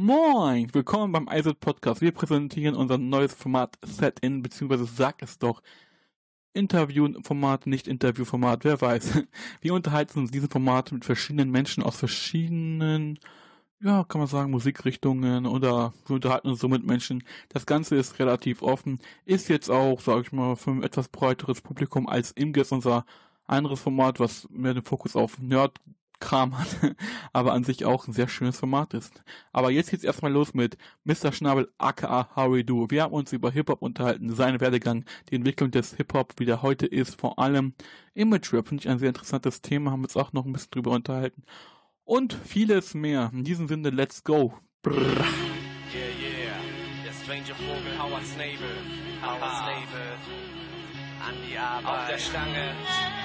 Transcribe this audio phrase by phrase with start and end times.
[0.00, 2.00] Moin, willkommen beim ISET Podcast.
[2.00, 5.60] Wir präsentieren unser neues Format Set-In, beziehungsweise sag es doch.
[6.52, 9.24] Interviewformat, nicht Interviewformat, wer weiß.
[9.60, 13.18] Wir unterhalten uns in diesem Format mit verschiedenen Menschen aus verschiedenen,
[13.80, 17.24] ja, kann man sagen, Musikrichtungen oder wir unterhalten uns so mit Menschen.
[17.48, 21.60] Das Ganze ist relativ offen, ist jetzt auch, sag ich mal, für ein etwas breiteres
[21.60, 23.04] Publikum als Imges, unser
[23.48, 25.80] anderes Format, was mehr den Fokus auf Nerd
[26.20, 26.68] Kram hat,
[27.32, 29.22] aber an sich auch ein sehr schönes Format ist.
[29.52, 31.32] Aber jetzt geht's erstmal los mit Mr.
[31.32, 32.86] Schnabel aka How Do.
[32.90, 36.86] Wir haben uns über Hip-Hop unterhalten, seinen Werdegang, die Entwicklung des Hip-Hop, wie der heute
[36.86, 37.74] ist, vor allem
[38.14, 40.70] Image Rap, finde ich ein sehr interessantes Thema, haben wir uns auch noch ein bisschen
[40.72, 41.42] drüber unterhalten.
[42.04, 43.30] Und vieles mehr.
[43.32, 44.54] In diesem Sinne, let's go.
[44.82, 44.94] Brrr.
[44.94, 46.56] Yeah, yeah.
[47.04, 48.76] Der Stranger Vogel, Howard Snabel.
[49.20, 50.18] Howard Snabel.
[51.20, 51.84] An die Arbeit.
[51.84, 53.17] Auf der Stange.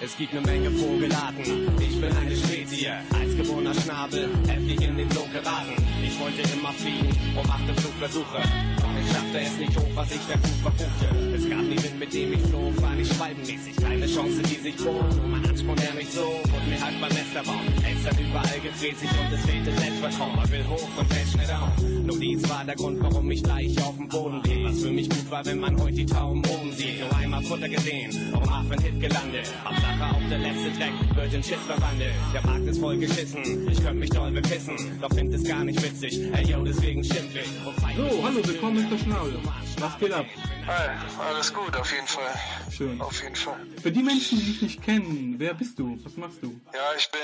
[0.00, 1.80] Es gibt eine Menge Vogelarten.
[1.80, 2.90] Ich bin eine Spezie.
[3.12, 4.28] Als geborener Schnabel.
[4.46, 5.74] Heftig in den Flug geraten.
[6.04, 7.08] Ich wollte immer fliegen.
[7.34, 8.42] Um achte Flugversuche.
[8.76, 11.34] Doch ich schaffte es nicht hoch, was ich der Fuß verbuchte.
[11.34, 12.82] Es gab niemanden, mit dem ich flog.
[12.82, 13.76] War nicht schwalbenmäßig.
[13.76, 15.16] Keine Chance, die sich bot.
[15.16, 16.26] Nur mein Ansporn, der mich so.
[16.26, 17.64] Und mir halt beim Nesterbaum.
[17.80, 20.36] Es hat überall gefräßig und es fehlte Selbstvertrauen.
[20.36, 22.06] Man will hoch und fällt schnell down.
[22.06, 24.64] Nur dies war der Grund, warum ich gleich auf dem Boden blieb.
[24.64, 27.00] Was für mich gut war, wenn man heute die Tauben oben sieht.
[27.00, 28.03] Nur einmal Futter gesehen.
[28.32, 29.52] Um auf einen Hit gelandet.
[29.64, 32.14] Hauptsache auch der letzte Dreck wird in Shit verwandelt.
[32.32, 33.68] Der Markt ist voll geschissen.
[33.70, 35.00] Ich könnte mich doll bepissen.
[35.00, 36.32] Doch find es gar nicht witzig.
[36.34, 37.48] Ey yo, deswegen schimpf ich.
[37.96, 38.98] So, hallo, willkommen will.
[38.98, 38.98] Mr.
[38.98, 39.40] Schnabel.
[39.78, 40.26] Was geht ab?
[40.66, 42.34] Hi, alles gut, auf jeden Fall.
[42.70, 43.00] Schön.
[43.00, 43.60] Auf jeden Fall.
[43.82, 45.98] Für die Menschen, die dich nicht kennen, wer bist du?
[46.04, 46.60] Was machst du?
[46.72, 47.20] Ja, ich bin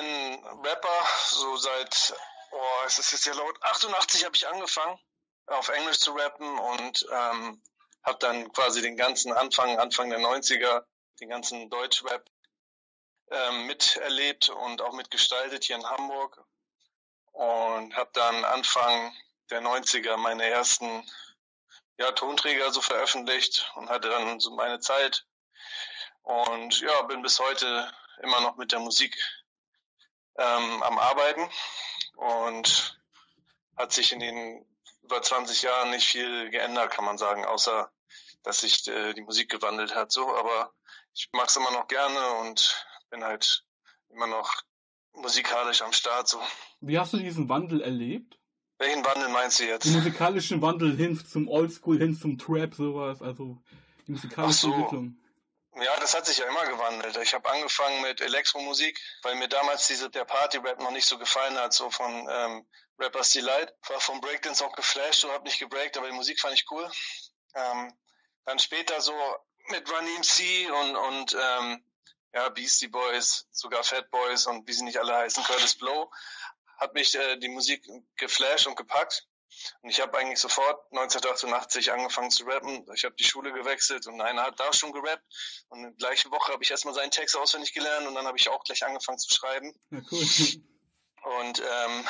[0.65, 2.15] Rapper, so seit,
[2.53, 4.99] oh, es ist jetzt ja laut, 88 habe ich angefangen,
[5.47, 7.61] auf Englisch zu rappen und ähm,
[8.03, 10.85] habe dann quasi den ganzen Anfang, Anfang der 90er,
[11.21, 12.25] den ganzen Deutschrap
[13.31, 16.43] ähm, miterlebt und auch mitgestaltet hier in Hamburg
[17.33, 19.15] und habe dann Anfang
[19.51, 21.05] der 90er meine ersten
[21.99, 25.27] ja, Tonträger so veröffentlicht und hatte dann so meine Zeit
[26.23, 27.93] und ja, bin bis heute
[28.23, 29.17] immer noch mit der Musik
[30.37, 31.49] ähm, am Arbeiten
[32.17, 33.01] und
[33.77, 34.67] hat sich in den
[35.03, 37.91] über 20 Jahren nicht viel geändert, kann man sagen, außer
[38.43, 40.13] dass sich äh, die Musik gewandelt hat.
[40.13, 40.73] So, aber
[41.15, 43.65] ich mache es immer noch gerne und bin halt
[44.09, 44.53] immer noch
[45.13, 46.29] musikalisch am Start.
[46.29, 46.41] So,
[46.81, 48.41] Wie hast du diesen Wandel erlebt?
[48.81, 49.85] welchen Wandel meinst du jetzt?
[49.85, 53.63] Den musikalischen Wandel hin zum Oldschool, hin zum Trap, sowas, also
[54.07, 54.73] die musikalische so.
[54.73, 55.17] Entwicklung.
[55.77, 57.17] Ja, das hat sich ja immer gewandelt.
[57.19, 61.57] Ich habe angefangen mit Elektromusik, weil mir damals diese der Party-Rap noch nicht so gefallen
[61.59, 62.67] hat, so von ähm,
[62.99, 63.73] Rappers Delight.
[63.87, 66.91] War vom Breakdance auch geflasht und habe nicht gebreakt, aber die Musik fand ich cool.
[67.55, 67.93] Ähm,
[68.45, 69.15] dann später so
[69.69, 71.85] mit Run MC und und ähm,
[72.33, 76.11] ja Beastie Boys, sogar Fat Boys und wie sie nicht alle heißen, Curtis Blow,
[76.79, 77.87] hat mich äh, die Musik
[78.17, 79.27] geflasht und gepackt.
[79.83, 82.87] Und ich habe eigentlich sofort 1988 angefangen zu rappen.
[82.95, 85.25] Ich habe die Schule gewechselt und einer hat da schon gerappt.
[85.69, 88.39] Und in der gleichen Woche habe ich erstmal seinen Text auswendig gelernt und dann habe
[88.39, 89.75] ich auch gleich angefangen zu schreiben.
[89.91, 90.25] Ja, cool.
[91.23, 92.09] Und ähm,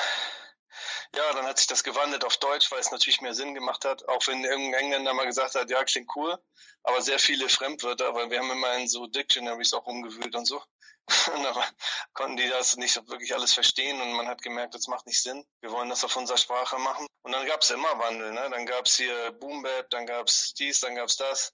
[1.15, 4.07] ja, dann hat sich das gewandelt auf Deutsch, weil es natürlich mehr Sinn gemacht hat.
[4.09, 6.39] Auch wenn irgendein Engländer mal gesagt hat, ja, klingt cool,
[6.83, 10.63] aber sehr viele Fremdwörter, weil wir haben immer in so Dictionaries auch rumgewühlt und so.
[11.35, 11.69] Und da
[12.13, 15.45] konnten die das nicht wirklich alles verstehen und man hat gemerkt, das macht nicht Sinn.
[15.61, 17.07] Wir wollen das auf unserer Sprache machen.
[17.23, 18.49] Und dann gab es immer Wandel, ne?
[18.51, 21.53] Dann gab es hier Boom Bap, dann gab es dies, dann gab es das.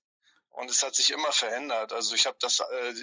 [0.50, 1.92] Und es hat sich immer verändert.
[1.92, 2.94] Also ich habe das äh,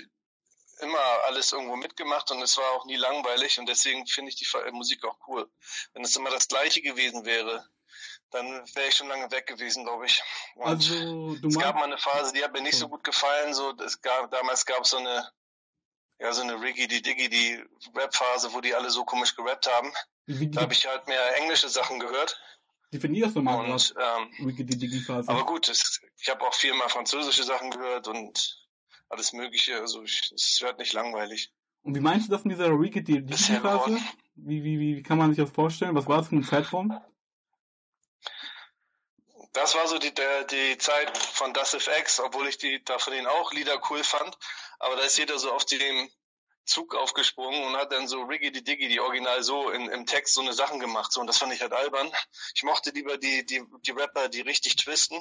[0.84, 4.48] immer alles irgendwo mitgemacht und es war auch nie langweilig und deswegen finde ich die
[4.72, 5.50] Musik auch cool.
[5.94, 7.68] Wenn es immer das Gleiche gewesen wäre,
[8.32, 8.46] dann
[8.76, 10.22] wäre ich schon lange weg gewesen, glaube ich.
[10.56, 13.54] Und Also, du es gab mal eine Phase, die hat mir nicht so gut gefallen.
[13.54, 15.32] So, es gab damals gab es so eine,
[16.20, 17.64] ja so eine Riggy die Diggy die
[17.96, 19.92] Rap-Phase, wo die alle so komisch gerappt haben.
[20.26, 22.40] wie Da habe ich halt mehr englische Sachen gehört
[22.94, 23.92] definierst du mal was?
[23.92, 25.28] und ähm, Wiki die Digi-Phase.
[25.30, 28.63] aber gut, es, ich habe auch viel mal französische Sachen gehört und
[29.10, 29.80] alles Mögliche.
[29.80, 31.52] Also es wird nicht langweilig.
[31.84, 33.86] Und wie meinst du das mit dieser Wiki die Bisher Digi-Phase?
[33.86, 34.08] geworden.
[34.36, 35.96] Wie, wie, wie kann man sich das vorstellen?
[35.96, 37.00] Was war das für ein Zeitraum?
[39.52, 43.14] Das war so die, der, die Zeit von Das FX, obwohl ich die da von
[43.14, 44.38] denen auch Lieder cool fand.
[44.80, 46.10] Aber da ist jeder so auf den
[46.66, 50.34] Zug aufgesprungen und hat dann so Riggy die Diggy, die original so in, im Text
[50.34, 51.12] so eine Sachen gemacht.
[51.12, 52.12] So, und das fand ich halt albern.
[52.56, 55.18] Ich mochte lieber die, die, die Rapper, die richtig twisten,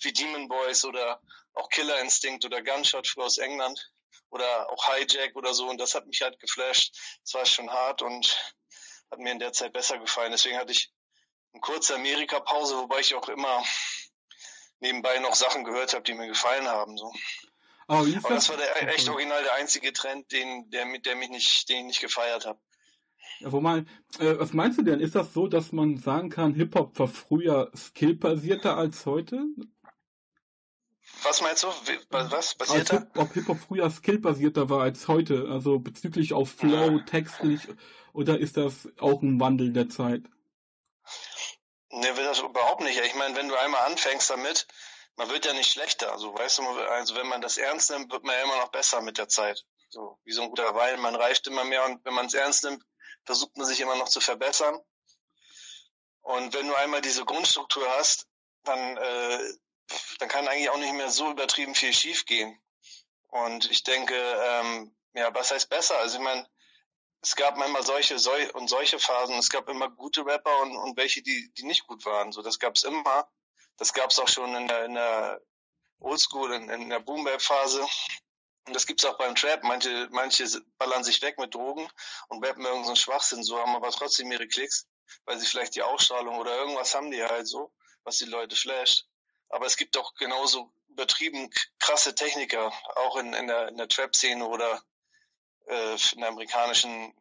[0.00, 1.20] wie Demon Boys oder
[1.54, 3.92] auch Killer Instinct oder Gunshot früher aus England
[4.30, 5.68] oder auch Hijack oder so.
[5.68, 6.94] Und das hat mich halt geflasht.
[7.22, 8.54] Das war schon hart und
[9.10, 10.32] hat mir in der Zeit besser gefallen.
[10.32, 10.92] Deswegen hatte ich
[11.52, 13.64] eine kurze Amerika-Pause, wobei ich auch immer
[14.80, 16.98] nebenbei noch Sachen gehört habe, die mir gefallen haben.
[16.98, 17.12] So.
[17.86, 18.48] Aber wie Aber das?
[18.48, 21.84] war der echt original der einzige Trend, den, der, mit der mich nicht, den ich
[21.84, 22.58] nicht gefeiert habe.
[23.40, 23.88] Ja, wo man,
[24.18, 25.00] äh, was meinst du denn?
[25.00, 29.44] Ist das so, dass man sagen kann, Hip-Hop war früher skillbasierter als heute?
[31.22, 31.68] Was meinst du?
[32.10, 33.00] Was basierter?
[33.00, 37.60] Hip ob Hip-Hop früher skillbasierter war als heute, also bezüglich auf Flow, textlich,
[38.12, 40.22] oder ist das auch ein Wandel der Zeit?
[41.90, 43.00] Ne, will das überhaupt nicht.
[43.04, 44.66] Ich meine, wenn du einmal anfängst damit,
[45.16, 46.12] man wird ja nicht schlechter.
[46.12, 49.00] Also weißt du, also wenn man das ernst nimmt, wird man ja immer noch besser
[49.00, 49.64] mit der Zeit.
[49.88, 52.64] So wie so ein guter Wein, man reift immer mehr und wenn man es ernst
[52.64, 52.84] nimmt,
[53.24, 54.78] versucht man sich immer noch zu verbessern.
[56.22, 58.26] Und wenn du einmal diese Grundstruktur hast,
[58.64, 59.52] dann, äh,
[60.18, 62.60] dann kann eigentlich auch nicht mehr so übertrieben viel schiefgehen.
[63.28, 65.98] Und ich denke, ähm, ja, was heißt besser?
[65.98, 66.48] Also ich meine,
[67.20, 69.38] es gab manchmal solche sol und solche Phasen.
[69.38, 72.32] Es gab immer gute Rapper und, und welche, die, die nicht gut waren.
[72.32, 73.28] So, das gab es immer.
[73.76, 75.40] Das gab es auch schon in der, in der
[75.98, 77.86] Oldschool, in, in der Boom-Bap-Phase.
[78.66, 79.62] Und das gibt's auch beim Trap.
[79.62, 80.46] Manche, manche
[80.78, 81.88] ballern sich weg mit Drogen
[82.28, 84.86] und rappen irgendeinen so Schwachsinn, so haben aber trotzdem ihre Klicks,
[85.24, 87.72] weil sie vielleicht die Ausstrahlung oder irgendwas haben die halt so,
[88.04, 89.06] was die Leute flasht.
[89.50, 94.46] Aber es gibt auch genauso übertrieben krasse Techniker, auch in, in der, in der Trap-Szene
[94.46, 94.82] oder
[95.66, 97.12] äh, in der amerikanischen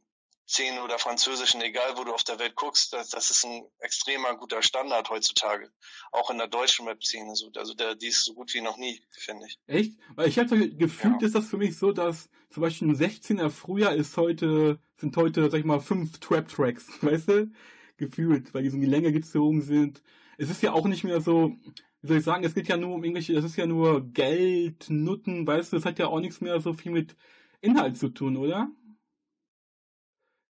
[0.47, 4.35] Szene oder französischen, egal wo du auf der Welt guckst, das, das ist ein extremer
[4.35, 5.71] guter Standard heutzutage.
[6.11, 7.35] Auch in der deutschen Web-Szene.
[7.35, 9.57] So, also der, die ist so gut wie noch nie, finde ich.
[9.67, 9.97] Echt?
[10.15, 11.27] Weil ich habe gefühlt, ja.
[11.27, 15.49] ist das für mich so, dass zum Beispiel ein 16er Frühjahr ist heute, sind heute,
[15.49, 17.51] sag ich mal, fünf Trap-Tracks, weißt du?
[17.97, 20.01] Gefühlt, weil die so in die Länge gezogen sind.
[20.37, 21.55] Es ist ja auch nicht mehr so,
[22.01, 24.89] wie soll ich sagen, es geht ja nur um irgendwelche, es ist ja nur Geld,
[24.89, 27.15] Nutten, weißt du, es hat ja auch nichts mehr so viel mit
[27.61, 28.69] Inhalt zu tun, oder?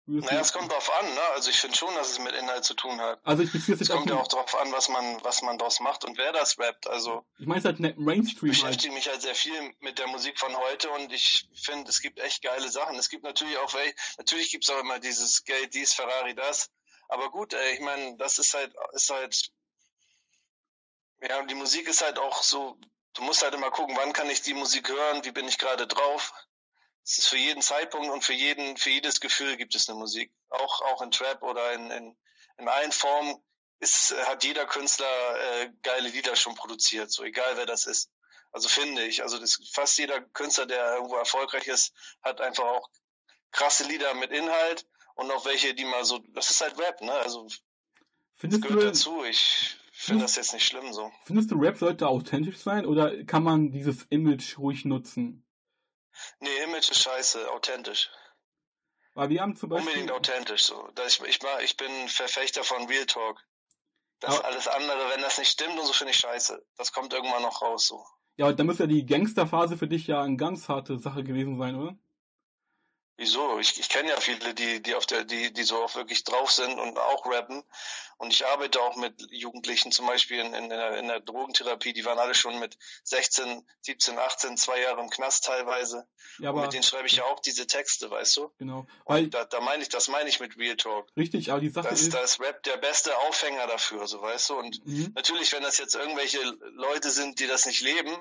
[0.07, 1.21] Naja, es kommt drauf an, ne?
[1.35, 3.21] Also ich finde schon, dass es mit Inhalt zu tun hat.
[3.23, 6.05] Also ich beziehe es kommt ja auch drauf an, was man, was man daraus macht
[6.05, 6.89] und wer das rappt.
[6.89, 8.51] Also ich meine es halt ne, Mainstream.
[8.51, 8.99] Ich beschäftige halt.
[9.05, 12.43] mich halt sehr viel mit der Musik von heute und ich finde, es gibt echt
[12.43, 12.97] geile Sachen.
[12.97, 16.71] Es gibt natürlich auch welche, natürlich gibt es auch immer dieses Geld, dies, Ferrari, das.
[17.09, 19.51] Aber gut, ey, ich meine, das ist halt, ist halt,
[21.23, 22.79] ja, die Musik ist halt auch so,
[23.15, 25.87] du musst halt immer gucken, wann kann ich die Musik hören, wie bin ich gerade
[25.87, 26.33] drauf
[27.11, 30.33] es ist für jeden Zeitpunkt und für jeden, für jedes Gefühl gibt es eine Musik.
[30.49, 32.17] Auch, auch in Trap oder in, in,
[32.59, 33.37] in allen Formen
[33.81, 38.13] ist, hat jeder Künstler äh, geile Lieder schon produziert, so egal wer das ist.
[38.53, 41.93] Also finde ich, also das, fast jeder Künstler, der irgendwo erfolgreich ist,
[42.23, 42.89] hat einfach auch
[43.51, 44.87] krasse Lieder mit Inhalt
[45.17, 47.13] und auch welche, die mal so, das ist halt Rap, ne?
[47.13, 47.49] Also
[48.37, 49.25] Findest das gehört du, dazu.
[49.25, 51.11] Ich finde das jetzt nicht schlimm so.
[51.25, 55.45] Findest du Rap sollte authentisch sein oder kann man dieses Image ruhig nutzen?
[56.41, 58.11] Nee, Image ist scheiße, authentisch.
[59.15, 59.89] Weil wir haben zum Beispiel...
[59.89, 60.89] Unbedingt authentisch, so.
[61.07, 63.43] Ich, ich, ich bin Verfechter von Real Talk.
[64.21, 64.41] Das ja.
[64.43, 66.63] alles andere, wenn das nicht stimmt und so, finde ich scheiße.
[66.77, 68.05] Das kommt irgendwann noch raus, so.
[68.37, 71.75] Ja, dann muss ja die Gangsterphase für dich ja eine ganz harte Sache gewesen sein,
[71.75, 71.99] oder?
[73.21, 73.59] Wieso?
[73.59, 76.51] Ich, ich kenne ja viele, die, die auf der, die, die so auch wirklich drauf
[76.51, 77.63] sind und auch rappen.
[78.17, 82.07] Und ich arbeite auch mit Jugendlichen, zum Beispiel in, in, der, in der Drogentherapie, die
[82.07, 86.09] waren alle schon mit 16, 17, 18, zwei Jahre im Knast teilweise.
[86.39, 88.53] Ja, aber, und mit denen schreibe ich ja auch diese Texte, weißt du?
[88.57, 88.87] Genau.
[89.05, 91.09] Weil, und da, da meine ich, das meine ich mit Real Talk.
[91.15, 92.15] Richtig, aber die Sache das, ist.
[92.15, 94.55] Da ist Rap der beste Aufhänger dafür, so weißt du?
[94.55, 95.13] Und mhm.
[95.15, 96.41] natürlich, wenn das jetzt irgendwelche
[96.73, 98.17] Leute sind, die das nicht leben,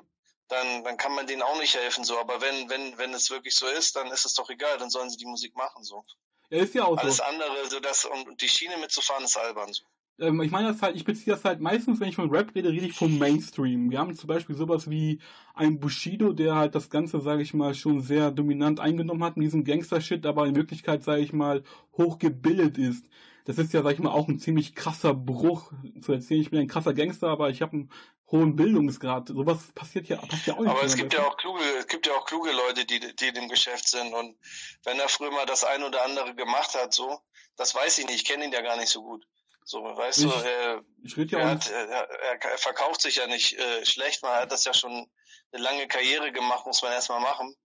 [0.49, 2.19] dann, dann kann man denen auch nicht helfen, so.
[2.19, 5.09] Aber wenn, wenn, wenn es wirklich so ist, dann ist es doch egal, dann sollen
[5.09, 6.03] sie die Musik machen, so.
[6.49, 7.23] Ja, ist ja auch Alles so.
[7.23, 9.83] andere, so das, und die Schiene mitzufahren, ist albern, so.
[10.19, 12.69] Ähm, ich meine das halt, ich beziehe das halt meistens, wenn ich von Rap rede,
[12.69, 13.89] rede ich vom Mainstream.
[13.89, 15.21] Wir haben zum Beispiel sowas wie
[15.53, 19.43] ein Bushido, der halt das Ganze, sage ich mal, schon sehr dominant eingenommen hat in
[19.43, 21.63] diesem Gangster-Shit, aber in Wirklichkeit, sage ich mal,
[21.97, 23.05] hochgebildet ist.
[23.45, 26.41] Das ist ja, sag ich mal, auch ein ziemlich krasser Bruch zu erzählen.
[26.41, 27.89] Ich bin ein krasser Gangster, aber ich habe einen
[28.31, 29.29] hohen Bildungsgrad.
[29.29, 30.69] Sowas passiert ja, passiert ja auch nicht.
[30.69, 33.33] Aber es gibt ja auch kluge, es gibt ja auch kluge Leute, die, die in
[33.33, 34.13] dem Geschäft sind.
[34.13, 34.37] Und
[34.83, 37.19] wenn er früher mal das ein oder andere gemacht hat, so,
[37.55, 39.25] das weiß ich nicht, ich kenne ihn ja gar nicht so gut.
[39.63, 42.09] So, weißt ich, du, er, ich ja er, hat, er,
[42.43, 45.07] er, verkauft sich ja nicht äh, schlecht, man hat das ja schon
[45.51, 47.55] eine lange Karriere gemacht, muss man erstmal machen.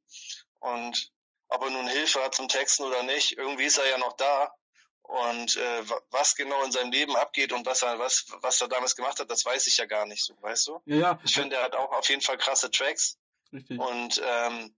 [0.60, 1.12] Und
[1.48, 4.52] ob er nun Hilfe hat zum Texten oder nicht, irgendwie ist er ja noch da.
[5.06, 8.96] Und äh, was genau in seinem Leben abgeht und was er, was, was er damals
[8.96, 10.80] gemacht hat, das weiß ich ja gar nicht so, weißt du?
[10.86, 11.20] Ja, ja.
[11.24, 13.18] Ich finde, er hat auch auf jeden Fall krasse Tracks.
[13.52, 13.78] Richtig.
[13.78, 14.74] Und ähm,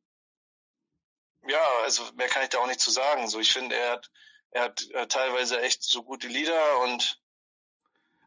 [1.48, 3.28] ja, also mehr kann ich da auch nicht zu sagen.
[3.28, 4.10] So, ich finde, er hat,
[4.50, 7.20] er hat äh, teilweise echt so gute Lieder und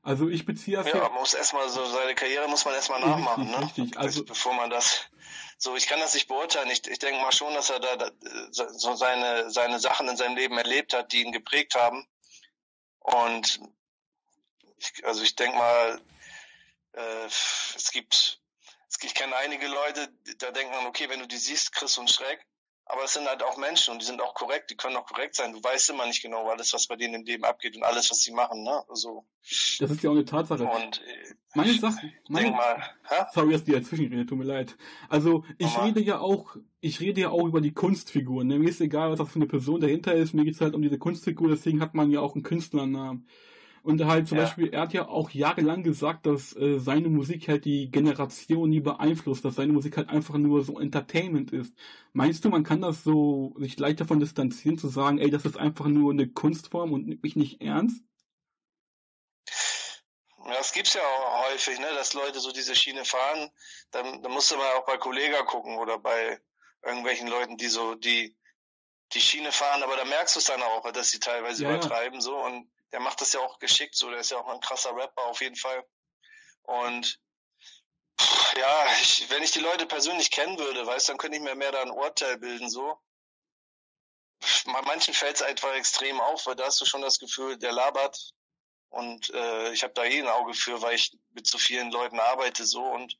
[0.01, 3.53] also ich beziehe das ja, man muss erstmal so seine Karriere muss man erstmal nachmachen,
[3.53, 3.83] richtig, ne?
[3.83, 5.09] Richtig, also bevor man das
[5.61, 6.69] so, ich kann das nicht beurteilen.
[6.71, 8.11] Ich, ich denke mal schon, dass er da, da
[8.49, 12.07] so seine, seine Sachen in seinem Leben erlebt hat, die ihn geprägt haben.
[12.99, 13.59] Und
[14.77, 16.01] ich, also ich denke mal,
[16.93, 18.39] äh, es gibt,
[18.87, 22.09] es, ich kenne einige Leute, da denkt man, okay, wenn du die siehst, Chris und
[22.09, 22.45] Schreck,
[22.91, 25.35] aber es sind halt auch Menschen und die sind auch korrekt, die können auch korrekt
[25.35, 25.53] sein.
[25.53, 28.21] Du weißt immer nicht genau alles, was bei denen im Leben abgeht und alles, was
[28.21, 28.83] sie machen, ne?
[28.91, 29.27] So.
[29.79, 30.63] Das ist ja auch eine Tatsache.
[30.63, 33.25] Und äh, meine Sache, meine, mal, hä?
[33.31, 34.75] sorry, dass die dazwischen rede, tut mir leid.
[35.07, 35.89] Also ich Nochmal.
[35.89, 38.47] rede ja auch, ich rede ja auch über die Kunstfiguren.
[38.47, 38.57] Ne?
[38.57, 40.97] Mir ist egal, was das für eine Person dahinter ist, mir geht's halt um diese
[40.97, 43.27] Kunstfigur, deswegen hat man ja auch einen Künstlernamen.
[43.83, 44.43] Und halt zum Ja.
[44.43, 48.81] Beispiel, er hat ja auch jahrelang gesagt, dass äh, seine Musik halt die Generation nie
[48.81, 51.73] beeinflusst, dass seine Musik halt einfach nur so Entertainment ist.
[52.13, 55.57] Meinst du, man kann das so sich leicht davon distanzieren, zu sagen, ey, das ist
[55.57, 58.03] einfach nur eine Kunstform und nimmt mich nicht ernst?
[60.45, 63.49] Ja, das gibt's ja auch häufig, ne, dass Leute so diese Schiene fahren.
[63.91, 66.39] Dann, dann musst du mal auch bei Kollega gucken oder bei
[66.83, 68.35] irgendwelchen Leuten, die so die
[69.13, 71.71] die Schiene fahren, aber da merkst du es dann auch, dass sie teilweise ja.
[71.71, 74.59] übertreiben so und der macht das ja auch geschickt so, der ist ja auch ein
[74.59, 75.85] krasser Rapper auf jeden Fall.
[76.63, 77.19] Und
[78.19, 81.55] pff, ja, ich, wenn ich die Leute persönlich kennen würde, weißt, dann könnte ich mir
[81.55, 82.99] mehr da ein Urteil bilden so.
[84.65, 88.33] Manchen fällt es einfach extrem auf, weil da hast du schon das Gefühl, der labert
[88.89, 92.19] und äh, ich habe da eh ein Auge für, weil ich mit so vielen Leuten
[92.19, 93.17] arbeite so und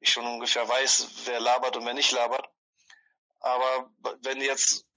[0.00, 2.48] ich schon ungefähr weiß, wer labert und wer nicht labert.
[3.40, 3.90] Aber
[4.22, 4.87] wenn jetzt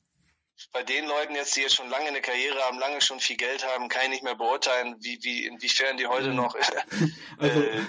[0.71, 3.65] bei den Leuten jetzt, die jetzt schon lange eine Karriere haben, lange schon viel Geld
[3.67, 6.35] haben, kann ich nicht mehr beurteilen, wie, wie, inwiefern die heute Mhm.
[6.35, 6.55] noch
[7.37, 7.81] Also, äh,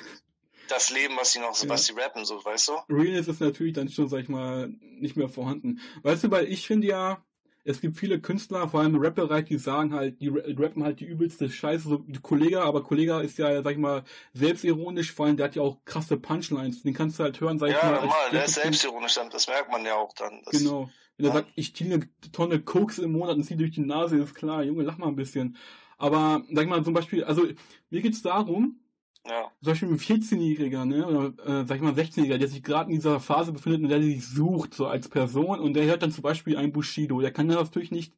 [0.69, 1.69] das Leben, was sie noch, Ja.
[1.69, 2.73] was sie rappen, so, weißt du?
[2.88, 5.81] Realness ist natürlich dann schon, sag ich mal, nicht mehr vorhanden.
[6.02, 7.23] Weißt du, weil ich finde ja,
[7.64, 10.99] es gibt viele Künstler, vor allem im Rap-Bereich, die sagen halt, die ra- rappen halt
[10.99, 14.02] die übelste Scheiße, so Kollega, aber Kollega ist ja, sag ich mal,
[14.35, 17.69] selbstironisch, vor allem der hat ja auch krasse Punchlines, den kannst du halt hören, sag
[17.69, 17.95] ich Ja, mal.
[17.95, 20.43] als normal, der ist selbstironisch, das merkt man ja auch dann.
[20.50, 20.91] Genau.
[21.16, 24.19] Wenn er sagt, ich ziehe eine Tonne Koks im Monat und ziehe durch die Nase,
[24.19, 25.57] ist klar, Junge, lach mal ein bisschen.
[25.99, 27.47] Aber, sag ich mal, zum Beispiel, also,
[27.90, 28.81] mir geht's darum,
[29.25, 32.90] Ja, zum Beispiel ein 14-Jähriger, ne, oder äh, sag ich mal 16-Jähriger, der sich gerade
[32.90, 36.11] in dieser Phase befindet und der sich sucht, so als Person, und der hört dann
[36.12, 38.14] zum Beispiel ein Bushido, der kann das natürlich nicht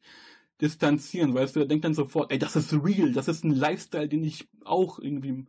[0.60, 4.08] distanzieren, weißt du, der denkt dann sofort, ey, das ist real, das ist ein Lifestyle,
[4.08, 5.46] den ich auch irgendwie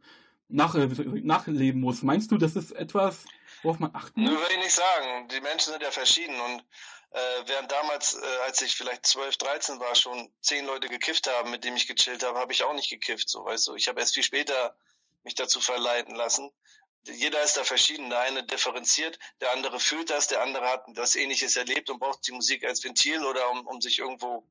[0.49, 2.03] nach, nachleben muss.
[2.03, 3.25] Meinst du, das ist etwas,
[3.65, 4.31] worauf man achten muss?
[4.31, 5.27] würde ich nicht sagen.
[5.29, 6.63] Die Menschen sind ja verschieden und
[7.11, 11.51] äh, während damals, äh, als ich vielleicht 12, 13 war, schon zehn Leute gekifft haben,
[11.51, 13.75] mit denen ich gechillt habe, habe ich auch nicht gekifft, so weißt du.
[13.75, 14.75] Ich habe erst viel später
[15.23, 16.51] mich dazu verleiten lassen.
[17.03, 18.09] Jeder ist da verschieden.
[18.09, 22.27] Der eine differenziert, der andere fühlt das, der andere hat das Ähnliches erlebt und braucht
[22.27, 24.43] die Musik als Ventil oder um, um sich irgendwo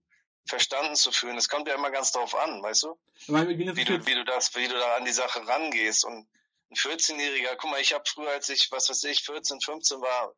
[0.46, 1.36] verstanden zu fühlen.
[1.36, 2.98] Es kommt ja immer ganz drauf an, weißt du?
[3.26, 6.04] Meine, wie du, wie du das, wie du da an die Sache rangehst.
[6.04, 6.26] Und
[6.70, 10.34] ein 14-Jähriger, guck mal, ich habe früher, als ich, was weiß ich, 14, 15 war,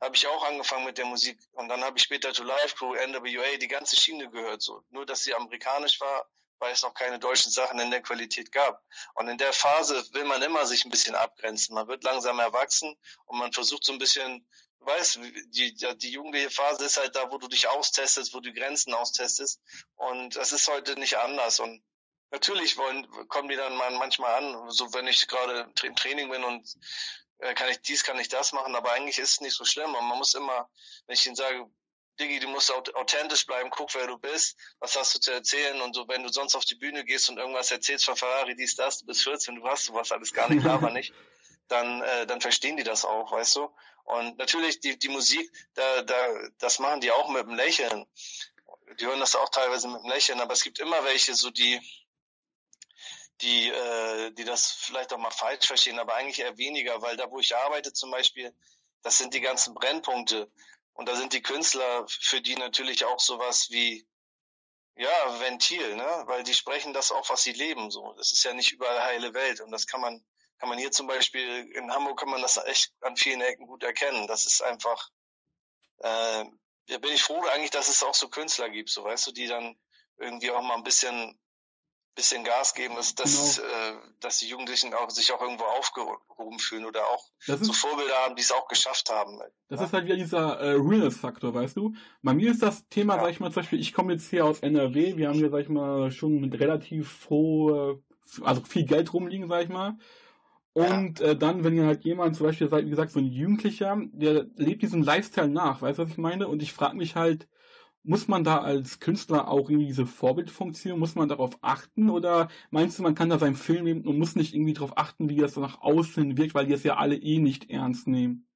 [0.00, 1.38] habe ich auch angefangen mit der Musik.
[1.52, 4.62] Und dann habe ich später To Life Crew, NWA, die ganze Schiene gehört.
[4.62, 4.82] So.
[4.90, 6.26] Nur, dass sie amerikanisch war,
[6.58, 8.82] weil es noch keine deutschen Sachen in der Qualität gab.
[9.14, 11.74] Und in der Phase will man immer sich ein bisschen abgrenzen.
[11.74, 12.96] Man wird langsam erwachsen
[13.26, 14.46] und man versucht so ein bisschen,
[14.80, 18.52] weißt, die, die, die jugendliche Phase ist halt da, wo du dich austestest, wo du
[18.52, 19.60] Grenzen austestest.
[19.96, 21.60] Und das ist heute nicht anders.
[21.60, 21.82] Und
[22.30, 26.44] natürlich wollen, kommen die dann mal manchmal an, so wenn ich gerade im Training bin
[26.44, 26.74] und
[27.38, 29.94] äh, kann ich dies, kann ich das machen, aber eigentlich ist es nicht so schlimm.
[29.94, 30.68] Und man muss immer,
[31.06, 31.66] wenn ich ihnen sage,
[32.18, 35.80] Diggi, du musst aut- authentisch bleiben, guck, wer du bist, was hast du zu erzählen
[35.80, 38.76] und so, wenn du sonst auf die Bühne gehst und irgendwas erzählst von Ferrari, dies,
[38.76, 41.14] das, du bist 14, du hast sowas alles gar nicht, aber nicht,
[41.68, 43.74] dann, äh, dann verstehen die das auch, weißt du?
[44.04, 46.14] Und natürlich, die, die Musik, da, da,
[46.58, 48.04] das machen die auch mit dem Lächeln.
[48.98, 51.80] Die hören das auch teilweise mit dem Lächeln, aber es gibt immer welche, so die,
[53.42, 57.30] die, äh, die das vielleicht auch mal falsch verstehen, aber eigentlich eher weniger, weil da,
[57.30, 58.54] wo ich arbeite zum Beispiel,
[59.02, 60.50] das sind die ganzen Brennpunkte.
[60.92, 64.06] Und da sind die Künstler für die natürlich auch sowas wie,
[64.96, 66.22] ja, Ventil, ne?
[66.26, 68.12] Weil die sprechen das auch, was sie leben, so.
[68.18, 69.60] Das ist ja nicht überall heile Welt.
[69.60, 70.22] Und das kann man,
[70.58, 73.82] kann man hier zum Beispiel, in Hamburg kann man das echt an vielen Ecken gut
[73.82, 74.26] erkennen.
[74.26, 75.08] Das ist einfach,
[75.98, 76.44] äh,
[76.88, 79.46] da bin ich froh eigentlich, dass es auch so Künstler gibt, so weißt du, die
[79.46, 79.80] dann
[80.18, 81.39] irgendwie auch mal ein bisschen
[82.14, 83.68] bisschen Gas geben, dass, dass, Genau.
[83.68, 87.78] äh, dass die Jugendlichen auch, sich auch irgendwo aufgehoben fühlen oder auch Das so ist,
[87.78, 89.38] Vorbilder haben, die es auch geschafft haben.
[89.68, 91.94] das ist halt wieder dieser äh, Realness-Faktor, weißt du?
[92.22, 93.22] Bei mir ist das Thema, Ja.
[93.22, 95.60] sag ich mal, zum Beispiel, ich komme jetzt hier aus NRW, wir haben hier, sag
[95.62, 98.02] ich mal, schon relativ hohe,
[98.42, 99.96] also viel Geld rumliegen, sag ich mal.
[100.72, 104.46] Und äh, dann, wenn hier halt jemand, zum Beispiel, wie gesagt, so ein Jugendlicher, der
[104.56, 106.46] lebt diesen Lifestyle nach, weißt du, was ich meine?
[106.46, 107.48] Und ich frage mich halt,
[108.02, 112.10] muss man da als Künstler auch irgendwie diese Vorbildfunktion, muss man darauf achten?
[112.10, 115.28] Oder meinst du, man kann da seinen Film nehmen und muss nicht irgendwie darauf achten,
[115.28, 118.48] wie das nach außen wirkt, weil die es ja alle eh nicht ernst nehmen?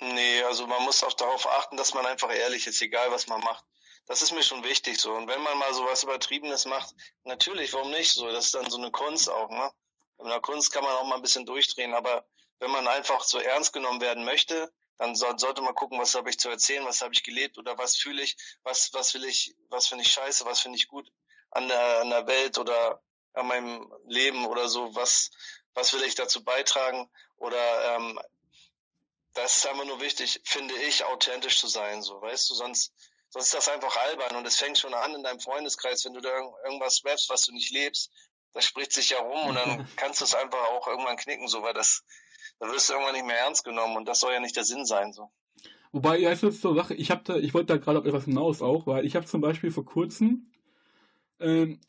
[0.00, 3.40] Nee, also man muss auch darauf achten, dass man einfach ehrlich ist, egal was man
[3.40, 3.64] macht.
[4.06, 5.12] Das ist mir schon wichtig so.
[5.12, 8.30] Und wenn man mal so was Übertriebenes macht, natürlich, warum nicht so?
[8.30, 9.70] Das ist dann so eine Kunst auch, ne?
[10.20, 12.24] In der Kunst kann man auch mal ein bisschen durchdrehen, aber
[12.58, 16.28] wenn man einfach so ernst genommen werden möchte, dann so, sollte man gucken, was habe
[16.28, 19.54] ich zu erzählen, was habe ich gelebt oder was fühle ich, was, was will ich,
[19.68, 21.10] was finde ich scheiße, was finde ich gut
[21.50, 23.00] an der, an der Welt oder
[23.34, 25.30] an meinem Leben oder so, was,
[25.74, 28.20] was will ich dazu beitragen oder ähm,
[29.34, 32.92] das ist einfach nur wichtig, finde ich, authentisch zu sein, so, weißt du, sonst,
[33.30, 36.20] sonst ist das einfach albern und es fängt schon an in deinem Freundeskreis, wenn du
[36.20, 36.30] da
[36.64, 38.10] irgendwas rappst, was du nicht lebst,
[38.52, 41.62] das spricht sich ja rum und dann kannst du es einfach auch irgendwann knicken, so,
[41.62, 42.02] weil das,
[42.58, 44.84] da wirst du irgendwann nicht mehr ernst genommen und das soll ja nicht der Sinn
[44.84, 45.30] sein, so.
[45.92, 48.24] Wobei, ja, es ist so Sache, ich hab da, ich wollte da gerade auf etwas
[48.24, 50.44] hinaus auch, weil ich habe zum Beispiel vor kurzem,
[51.40, 51.80] ähm,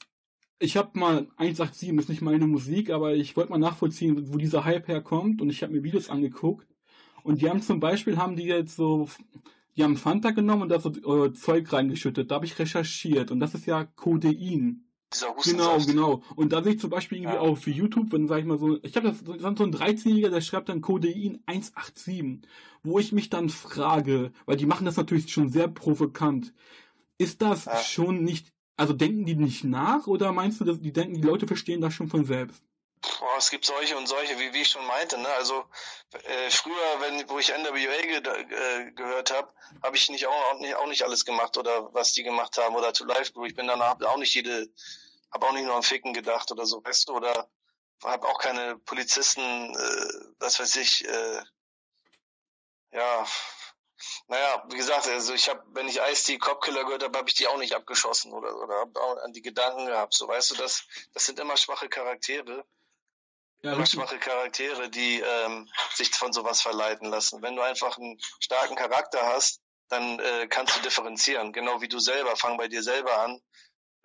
[0.60, 4.66] ich habe mal 187 ist nicht meine Musik, aber ich wollte mal nachvollziehen, wo dieser
[4.66, 6.68] Hype herkommt und ich habe mir Videos angeguckt
[7.24, 9.08] und die haben zum Beispiel, haben die jetzt so,
[9.76, 12.30] die haben Fanta genommen und da so äh, Zeug reingeschüttet.
[12.30, 14.89] Da habe ich recherchiert und das ist ja Codein.
[15.14, 16.24] Dieser Genau, genau.
[16.36, 17.42] Und da sehe ich zum Beispiel irgendwie ja.
[17.42, 20.42] auf YouTube, wenn, sag ich mal so, ich habe das, das so ein 13-Jähriger, der
[20.42, 22.48] schreibt dann Codein 187,
[22.84, 26.54] wo ich mich dann frage, weil die machen das natürlich schon sehr provokant.
[27.18, 27.78] Ist das ja.
[27.78, 31.48] schon nicht, also denken die nicht nach oder meinst du, dass die denken, die Leute
[31.48, 32.64] verstehen das schon von selbst?
[33.02, 35.18] Boah, es gibt solche und solche, wie, wie ich schon meinte.
[35.18, 35.30] Ne?
[35.30, 35.66] Also
[36.12, 39.54] äh, früher, wenn wo ich NWA ge äh, gehört habe,
[39.84, 42.76] habe ich nicht auch, auch, nicht auch nicht alles gemacht oder was die gemacht haben
[42.76, 43.46] oder zu Live Crew.
[43.46, 44.68] Ich bin danach auch nicht jede,
[45.32, 47.50] habe auch nicht nur am Ficken gedacht oder so, weißt du, oder
[48.04, 51.42] habe auch keine Polizisten, äh, was weiß ich, äh,
[52.92, 53.26] ja,
[54.28, 57.48] naja, wie gesagt, also ich habe, wenn ich Ice-T Copkiller gehört habe, habe ich die
[57.48, 60.14] auch nicht abgeschossen oder, oder habe auch an die Gedanken gehabt.
[60.14, 62.66] So, weißt du, das, das sind immer schwache Charaktere
[63.62, 67.42] ja, schwache Charaktere, die ähm, sich von sowas verleiten lassen.
[67.42, 71.52] Wenn du einfach einen starken Charakter hast, dann äh, kannst du differenzieren.
[71.52, 72.36] Genau wie du selber.
[72.36, 73.42] Fang bei dir selber an.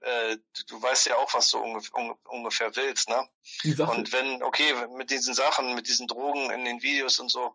[0.00, 1.90] Äh, du weißt ja auch, was du ungef
[2.24, 3.28] ungefähr willst, ne?
[3.86, 7.54] Und wenn, okay, mit diesen Sachen, mit diesen Drogen in den Videos und so,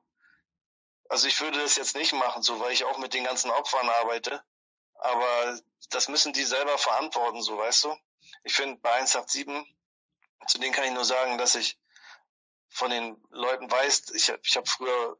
[1.09, 3.89] also ich würde das jetzt nicht machen, so, weil ich auch mit den ganzen Opfern
[3.89, 4.43] arbeite.
[4.95, 7.95] Aber das müssen die selber verantworten, so, weißt du?
[8.43, 9.75] Ich finde, bei 187,
[10.47, 11.77] zu denen kann ich nur sagen, dass ich
[12.69, 15.17] von den Leuten weißt, ich, ich habe früher,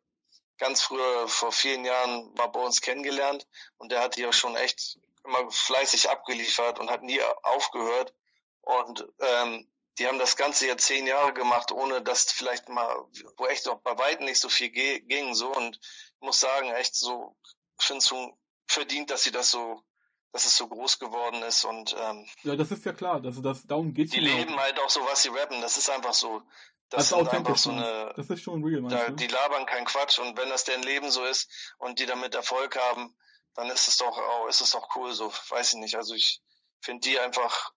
[0.58, 5.00] ganz früher, vor vielen Jahren, war bei uns kennengelernt und der hat hier schon echt
[5.26, 8.14] immer fleißig abgeliefert und hat nie aufgehört.
[8.62, 13.06] Und ähm, die haben das Ganze ja zehn Jahre gemacht, ohne dass vielleicht mal,
[13.38, 15.54] wo echt noch bei weitem nicht so viel ging, so.
[15.54, 17.36] Und ich muss sagen, echt so,
[17.80, 18.34] ich finde es schon
[18.68, 19.84] verdient, dass sie das so
[20.32, 23.66] dass es so groß geworden ist und ähm, ja, das ist ja klar, also das
[23.66, 24.12] darum geht's.
[24.12, 24.60] Die leben auch.
[24.60, 25.60] halt auch so, was sie rappen.
[25.62, 26.44] Das ist einfach so.
[26.90, 28.14] Das, das ist einfach so eine.
[28.16, 31.24] Das ist schon real, da, Die labern keinen Quatsch und wenn das deren Leben so
[31.24, 33.16] ist und die damit Erfolg haben,
[33.54, 35.32] dann ist es doch, oh, ist es doch cool so.
[35.50, 35.96] Weiß ich nicht.
[35.96, 36.42] Also ich
[36.82, 37.72] finde die einfach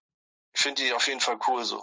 [0.54, 1.82] ich finde die auf jeden Fall cool so.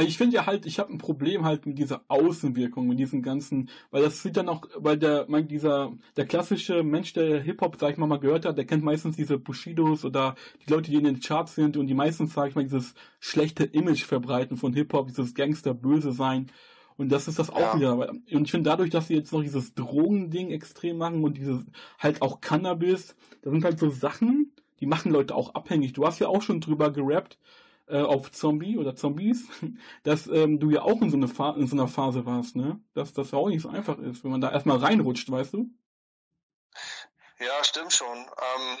[0.00, 3.68] Ich finde ja halt, ich habe ein Problem halt mit dieser Außenwirkung, mit diesen ganzen,
[3.90, 7.92] weil das sieht dann auch, weil der, mein, dieser, der klassische Mensch, der Hip-Hop, sag
[7.92, 11.04] ich mal, mal gehört hat, der kennt meistens diese Bushidos oder die Leute, die in
[11.04, 15.08] den Charts sind und die meistens, sag ich mal, dieses schlechte Image verbreiten von Hip-Hop,
[15.08, 16.50] dieses Gangster-Böse sein.
[16.96, 17.76] Und das ist das auch ja.
[17.76, 18.08] wieder.
[18.08, 21.64] Und ich finde dadurch, dass sie jetzt noch dieses Drogending extrem machen und dieses
[21.98, 25.92] halt auch Cannabis, das sind halt so Sachen, die machen Leute auch abhängig.
[25.92, 27.38] Du hast ja auch schon drüber gerappt,
[27.86, 29.48] äh, auf Zombie oder Zombies,
[30.02, 32.80] dass ähm, du ja auch in so, eine Fa in so einer Phase warst, ne?
[32.94, 35.70] Dass das auch nicht so einfach ist, wenn man da erstmal reinrutscht, weißt du?
[37.38, 38.18] Ja, stimmt schon.
[38.18, 38.78] Ähm,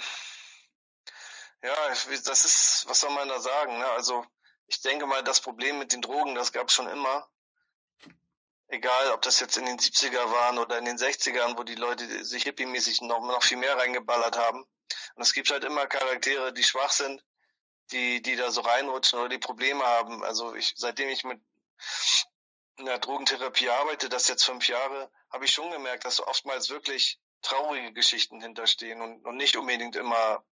[1.62, 3.78] ja, das ist, was soll man da sagen?
[3.78, 3.86] Ne?
[3.90, 4.24] Also
[4.66, 7.28] ich denke mal, das Problem mit den Drogen, das gab es schon immer.
[8.68, 12.24] Egal, ob das jetzt in den 70er waren oder in den 60ern, wo die Leute
[12.24, 14.64] sich hippiemäßig noch, noch viel mehr reingeballert haben.
[15.14, 17.22] Und es gibt halt immer Charaktere, die schwach sind
[17.92, 20.24] die, die da so reinrutschen oder die Probleme haben.
[20.24, 21.40] Also ich, seitdem ich mit
[22.78, 27.92] einer Drogentherapie arbeite, das jetzt fünf Jahre, habe ich schon gemerkt, dass oftmals wirklich traurige
[27.92, 30.44] Geschichten hinterstehen und, und nicht unbedingt immer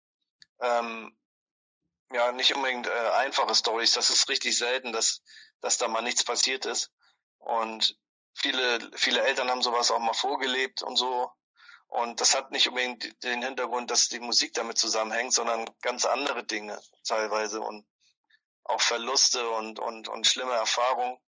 [0.61, 1.17] ähm,
[2.13, 3.93] ja nicht unbedingt äh, einfache Stories.
[3.93, 5.23] Das ist richtig selten, dass
[5.61, 6.91] dass da mal nichts passiert ist.
[7.39, 7.97] Und
[8.35, 11.31] viele viele Eltern haben sowas auch mal vorgelebt und so.
[11.93, 16.43] Und das hat nicht unbedingt den Hintergrund, dass die Musik damit zusammenhängt, sondern ganz andere
[16.43, 17.85] Dinge teilweise und
[18.65, 21.19] auch Verluste und, und, und schlimme Erfahrungen,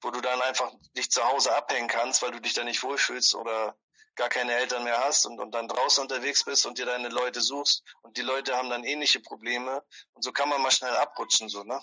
[0.00, 3.34] wo du dann einfach dich zu Hause abhängen kannst, weil du dich da nicht wohlfühlst
[3.34, 3.76] oder
[4.14, 7.40] gar keine Eltern mehr hast und, und dann draußen unterwegs bist und dir deine Leute
[7.40, 9.82] suchst und die Leute haben dann ähnliche Probleme
[10.12, 11.80] und so kann man mal schnell abrutschen, so, ne?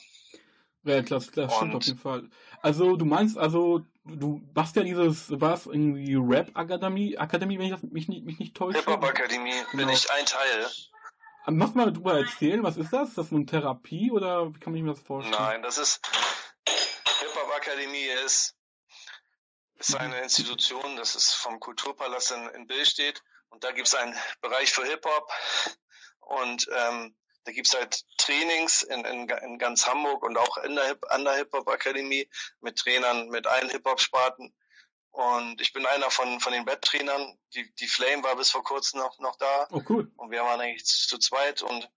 [0.83, 2.29] Ja, klar, klar, stimmt auf jeden Fall.
[2.61, 7.83] Also du meinst also, du machst ja dieses, was irgendwie Rap-Akademie, Akademie, wenn ich das,
[7.83, 8.79] mich, nicht, mich nicht täusche?
[8.79, 9.85] Hip-Hop-Akademie genau.
[9.85, 10.67] bin ich ein Teil.
[11.47, 13.09] Mach mal drüber erzählen, was ist das?
[13.09, 15.35] Ist das eine Therapie oder wie kann ich mir das vorstellen?
[15.37, 16.01] Nein, das ist
[17.19, 18.55] Hip-Hop-Akademie ist
[19.77, 23.21] ist eine Institution, das ist vom Kulturpalast in, in Bill steht.
[23.49, 25.31] Und da gibt es einen Bereich für Hip-Hop.
[26.19, 30.75] Und ähm, da gibt es halt Trainings in, in, in ganz Hamburg und auch in
[30.75, 32.27] der Hip, an der Hip-Hop-Akademie
[32.61, 34.53] mit Trainern mit allen Hip-Hop-Sparten.
[35.11, 37.37] Und ich bin einer von, von den Wetttrainern.
[37.53, 39.67] Die, die Flame war bis vor kurzem noch, noch da.
[39.71, 40.11] Oh, cool.
[40.17, 41.61] Und wir waren eigentlich zu zweit.
[41.61, 41.89] Und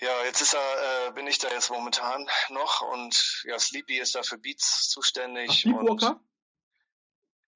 [0.00, 2.82] ja, jetzt ist er, äh, bin ich da jetzt momentan noch.
[2.82, 5.48] Und ja, Sleepy ist da für Beats zuständig.
[5.50, 6.20] Ach, Sleepwalker?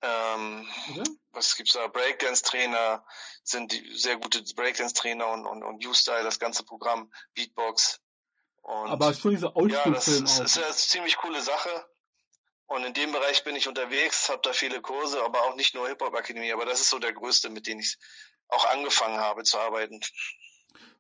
[0.01, 1.03] Ähm, okay.
[1.33, 1.87] Was gibt's da?
[1.89, 3.05] Breakdance-Trainer
[3.43, 8.01] sind die sehr gute Breakdance-Trainer und, und, und U-Style, das ganze Programm, Beatbox.
[8.63, 11.71] Und Aber schon diese Oldschool-Film Ja, das ist, ist eine ziemlich coole Sache.
[12.67, 15.89] Und in dem Bereich bin ich unterwegs, habe da viele Kurse, aber auch nicht nur
[15.89, 17.97] Hip-Hop-Akademie, aber das ist so der größte, mit dem ich
[18.49, 20.01] auch angefangen habe zu arbeiten.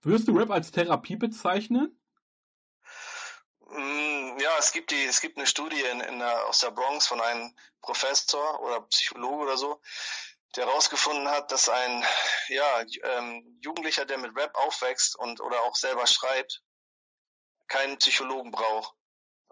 [0.00, 2.00] Würdest du Rap als Therapie bezeichnen?
[3.68, 7.06] Mm, ja, es gibt die, es gibt eine Studie in, in der, aus der Bronx
[7.06, 9.80] von einem Professor oder Psychologe oder so,
[10.56, 12.04] der herausgefunden hat, dass ein
[12.48, 16.62] ja, ähm, Jugendlicher, der mit Rap aufwächst und oder auch selber schreibt,
[17.66, 18.94] keinen Psychologen braucht.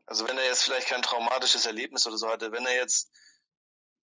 [0.06, 3.10] Also wenn er jetzt vielleicht kein traumatisches Erlebnis oder so hatte, wenn er jetzt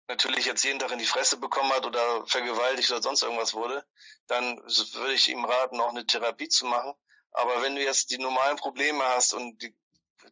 [0.09, 3.87] natürlich jetzt jeden Tag in die Fresse bekommen hat oder vergewaltigt oder sonst irgendwas wurde,
[4.27, 6.93] dann würde ich ihm raten, auch eine Therapie zu machen.
[7.31, 9.75] Aber wenn du jetzt die normalen Probleme hast und die,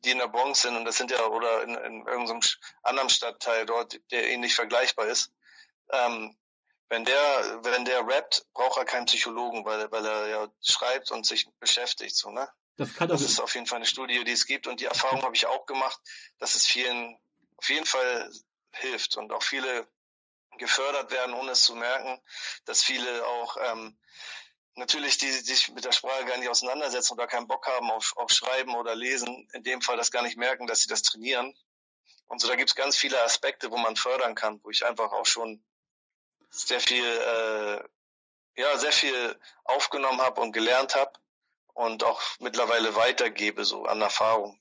[0.04, 2.40] die in der Bronx sind, und das sind ja, oder in, in irgendeinem
[2.82, 5.32] anderen Stadtteil dort, der ähnlich vergleichbar ist,
[5.92, 6.36] ähm,
[6.88, 11.24] wenn der, wenn der rappt, braucht er keinen Psychologen, weil, weil er ja schreibt und
[11.24, 12.48] sich beschäftigt, so, ne?
[12.76, 15.22] Das, kann das ist auf jeden Fall eine Studie, die es gibt und die Erfahrung
[15.22, 16.00] habe ich auch gemacht,
[16.38, 17.18] dass es vielen
[17.56, 18.30] auf jeden Fall
[18.72, 19.86] hilft und auch viele
[20.58, 22.20] gefördert werden, ohne es zu merken,
[22.64, 23.98] dass viele auch ähm,
[24.76, 28.30] natürlich, die sich mit der Sprache gar nicht auseinandersetzen oder keinen Bock haben auf, auf
[28.30, 31.54] Schreiben oder Lesen, in dem Fall das gar nicht merken, dass sie das trainieren.
[32.28, 35.12] Und so, da gibt es ganz viele Aspekte, wo man fördern kann, wo ich einfach
[35.12, 35.62] auch schon
[36.50, 41.12] sehr viel, äh, ja, sehr viel aufgenommen habe und gelernt habe
[41.74, 44.60] und auch mittlerweile weitergebe, so an Erfahrung.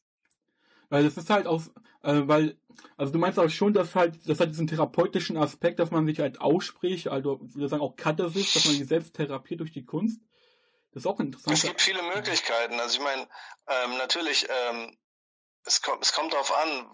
[0.90, 1.62] Weil das ist halt auch,
[2.04, 2.58] äh, weil,
[2.98, 6.20] also du meinst auch schon, dass halt, das hat diesen therapeutischen Aspekt, dass man sich
[6.20, 10.22] halt ausspricht, also würde sagen auch Katharsis, dass man sich selbst therapiert durch die Kunst.
[10.92, 11.56] Das ist auch interessant.
[11.56, 12.80] Es gibt viele Möglichkeiten.
[12.80, 13.28] Also ich meine,
[13.68, 14.98] ähm, natürlich, ähm,
[15.70, 16.90] es kommt, es kommt darauf an,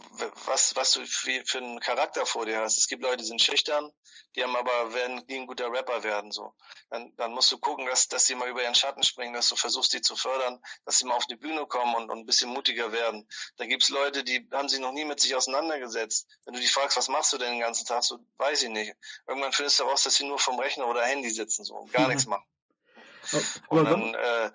[0.45, 2.77] was, was du für, für einen Charakter vor dir hast.
[2.77, 3.89] Es gibt Leute, die sind schüchtern,
[4.35, 6.53] die haben aber, werden nie ein guter Rapper werden, so.
[6.89, 9.55] Dann, dann musst du gucken, dass, dass sie mal über ihren Schatten springen, dass du
[9.55, 12.49] versuchst, die zu fördern, dass sie mal auf die Bühne kommen und, und ein bisschen
[12.49, 13.25] mutiger werden.
[13.55, 16.27] Da gibt's Leute, die haben sich noch nie mit sich auseinandergesetzt.
[16.43, 18.93] Wenn du die fragst, was machst du denn den ganzen Tag, so, weiß ich nicht.
[19.25, 22.03] Irgendwann findest du heraus, dass sie nur vom Rechner oder Handy sitzen, so, und gar
[22.03, 22.09] mhm.
[22.09, 22.45] nichts machen.
[23.69, 24.51] Aber und dann, äh,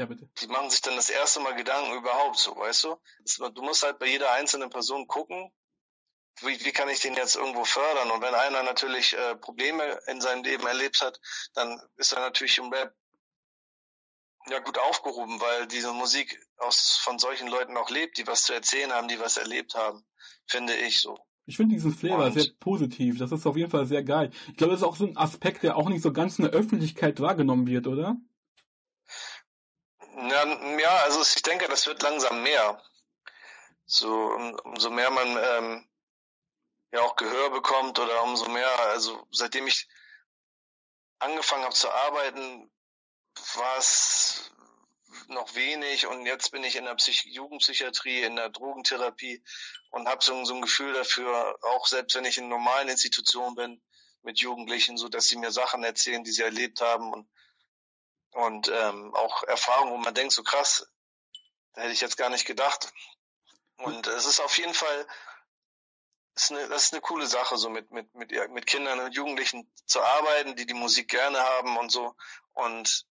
[0.00, 0.30] ja, bitte.
[0.40, 2.96] Die machen sich dann das erste Mal Gedanken überhaupt so, weißt du?
[3.50, 5.52] Du musst halt bei jeder einzelnen Person gucken,
[6.40, 8.10] wie, wie kann ich den jetzt irgendwo fördern?
[8.10, 11.20] Und wenn einer natürlich äh, Probleme in seinem Leben erlebt hat,
[11.52, 12.94] dann ist er natürlich im Rap
[14.48, 18.54] ja gut aufgehoben, weil diese Musik aus von solchen Leuten auch lebt, die was zu
[18.54, 20.02] erzählen haben, die was erlebt haben,
[20.46, 21.18] finde ich so.
[21.44, 23.18] Ich finde diesen Flavor und sehr positiv.
[23.18, 24.30] Das ist auf jeden Fall sehr geil.
[24.48, 26.54] Ich glaube, das ist auch so ein Aspekt, der auch nicht so ganz in der
[26.54, 28.16] Öffentlichkeit wahrgenommen wird, oder?
[30.22, 30.44] Ja,
[30.78, 32.82] ja, also ich denke, das wird langsam mehr.
[33.86, 34.32] So,
[34.64, 35.88] umso mehr man ähm,
[36.92, 39.88] ja auch Gehör bekommt oder umso mehr, also seitdem ich
[41.18, 42.70] angefangen habe zu arbeiten,
[43.54, 44.50] war es
[45.28, 49.42] noch wenig und jetzt bin ich in der Psych Jugendpsychiatrie, in der Drogentherapie
[49.90, 53.82] und habe so, so ein Gefühl dafür, auch selbst wenn ich in normalen Institutionen bin
[54.22, 57.28] mit Jugendlichen, so dass sie mir Sachen erzählen, die sie erlebt haben und
[58.32, 60.86] und ähm, auch Erfahrungen, wo man denkt, so krass,
[61.74, 62.92] da hätte ich jetzt gar nicht gedacht.
[63.76, 65.06] Und es ist auf jeden Fall,
[66.34, 69.72] ist eine, das ist eine coole Sache, so mit, mit, mit, mit Kindern und Jugendlichen
[69.86, 72.14] zu arbeiten, die die Musik gerne haben und so.
[72.52, 73.06] Und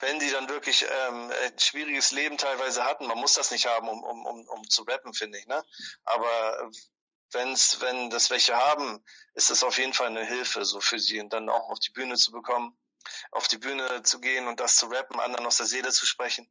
[0.00, 3.88] wenn die dann wirklich ähm, ein schwieriges Leben teilweise hatten, man muss das nicht haben,
[3.88, 5.64] um, um, um, um zu rappen, finde ich, ne?
[6.04, 6.70] Aber
[7.32, 11.20] wenn's, wenn das welche haben, ist es auf jeden Fall eine Hilfe, so für sie
[11.20, 12.78] und dann auch auf die Bühne zu bekommen
[13.30, 16.50] auf die Bühne zu gehen und das zu rappen, anderen aus der Seele zu sprechen,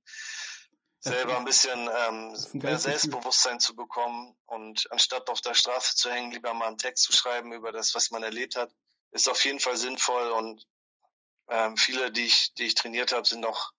[1.00, 6.32] selber ein bisschen ähm, mehr Selbstbewusstsein zu bekommen und anstatt auf der Straße zu hängen,
[6.32, 8.72] lieber mal einen Text zu schreiben über das, was man erlebt hat,
[9.12, 10.66] ist auf jeden Fall sinnvoll und
[11.50, 13.72] ähm, viele, die ich, die ich trainiert habe, sind auch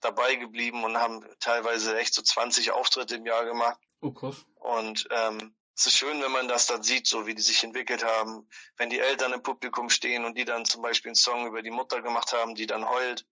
[0.00, 3.80] dabei geblieben und haben teilweise echt so 20 Auftritte im Jahr gemacht.
[4.00, 4.36] Oh krass.
[4.54, 8.04] Und ähm, es ist schön, wenn man das dann sieht, so wie die sich entwickelt
[8.04, 8.48] haben.
[8.78, 11.70] Wenn die Eltern im Publikum stehen und die dann zum Beispiel einen Song über die
[11.70, 13.24] Mutter gemacht haben, die dann heult.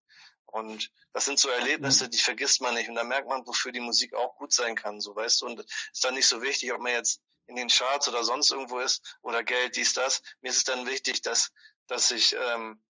[0.45, 2.89] Und das sind so Erlebnisse, die vergisst man nicht.
[2.89, 5.47] Und da merkt man, wofür die Musik auch gut sein kann, so weißt du.
[5.47, 8.79] Und ist dann nicht so wichtig, ob man jetzt in den Charts oder sonst irgendwo
[8.79, 10.23] ist oder Geld, dies, das.
[10.41, 11.51] Mir ist es dann wichtig, dass,
[11.89, 12.81] dass ich ähm,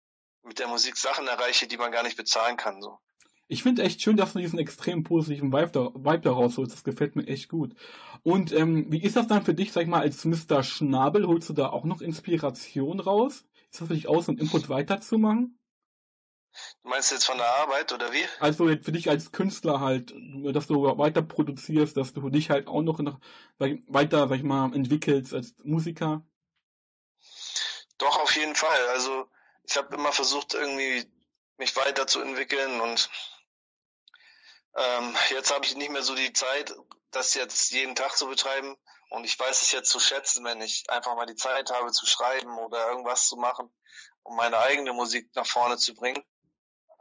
[0.42, 2.82] mit der Musik Sachen erreiche, die man gar nicht bezahlen kann.
[2.82, 2.98] So.
[3.48, 6.74] Ich finde echt schön, dass du diesen extrem positiven Vibe da, Vibe da rausholst.
[6.74, 7.74] Das gefällt mir echt gut.
[8.26, 10.64] Und ähm, wie ist das dann für dich, sag ich mal, als Mr.
[10.64, 11.28] Schnabel?
[11.28, 13.44] Holst du da auch noch Inspiration raus?
[13.70, 15.56] Ist das für dich aus, um Input weiterzumachen?
[16.82, 18.24] Du meinst jetzt von der Arbeit oder wie?
[18.40, 20.12] Also für dich als Künstler halt,
[20.52, 23.20] dass du weiter produzierst, dass du dich halt auch noch, noch
[23.58, 26.26] weiter, sag ich mal, entwickelst als Musiker?
[27.98, 28.88] Doch, auf jeden Fall.
[28.88, 29.28] Also
[29.62, 31.08] ich habe immer versucht, irgendwie
[31.58, 33.08] mich weiterzuentwickeln und
[34.76, 36.74] ähm, jetzt habe ich nicht mehr so die Zeit,
[37.10, 38.76] das jetzt jeden Tag zu betreiben.
[39.10, 42.06] Und ich weiß es jetzt zu schätzen, wenn ich einfach mal die Zeit habe zu
[42.06, 43.72] schreiben oder irgendwas zu machen,
[44.22, 46.22] um meine eigene Musik nach vorne zu bringen.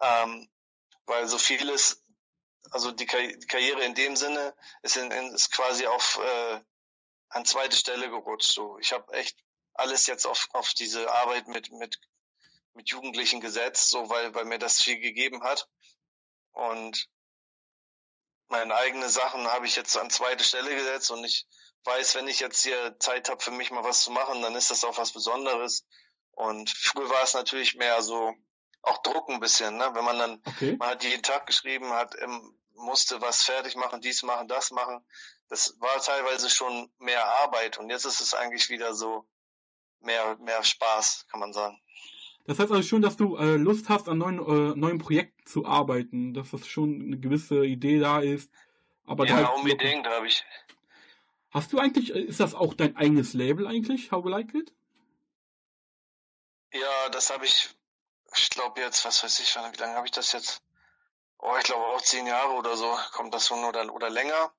[0.02, 0.50] Ähm,
[1.06, 2.04] weil so vieles,
[2.72, 6.62] also die, Kar die Karriere in dem Sinne ist, in, ist quasi auf äh,
[7.30, 8.54] an zweite Stelle gerutscht.
[8.54, 9.38] So, ich habe echt
[9.74, 12.00] alles jetzt auf, auf diese Arbeit mit, mit,
[12.74, 15.68] mit Jugendlichen gesetzt, so weil, weil mir das viel gegeben hat.
[16.54, 17.10] Und
[18.48, 21.48] meine eigenen Sachen habe ich jetzt an zweite Stelle gesetzt und ich
[21.84, 24.72] weiß, wenn ich jetzt hier Zeit habe, für mich mal was zu machen, dann ist
[24.72, 25.86] das auch was Besonderes.
[26.32, 28.34] Und früher war es natürlich mehr so
[28.82, 29.90] auch Druck ein bisschen, ne?
[29.94, 30.76] Wenn man dann, okay.
[30.78, 32.16] man hat jeden Tag geschrieben, hat
[32.76, 35.06] musste was fertig machen, dies machen, das machen.
[35.50, 39.28] Das war teilweise schon mehr Arbeit und jetzt ist es eigentlich wieder so
[40.00, 41.80] mehr, mehr Spaß, kann man sagen.
[42.46, 45.66] Das heißt also schon, dass du äh, Lust hast, an neuen, äh, neuen Projekten zu
[45.66, 48.52] arbeiten, dass das schon eine gewisse Idee da ist.
[49.06, 50.46] Aber ja, halt unbedingt habe ich.
[51.50, 54.74] Hast du eigentlich, äh, ist das auch dein eigenes Label eigentlich, How We Like It?
[56.74, 57.70] Ja, das habe ich,
[58.36, 60.62] ich glaube jetzt, was weiß ich, wie lange habe ich das jetzt?
[61.40, 64.54] Oh, ich glaube auch zehn Jahre oder so kommt das schon oder, oder länger.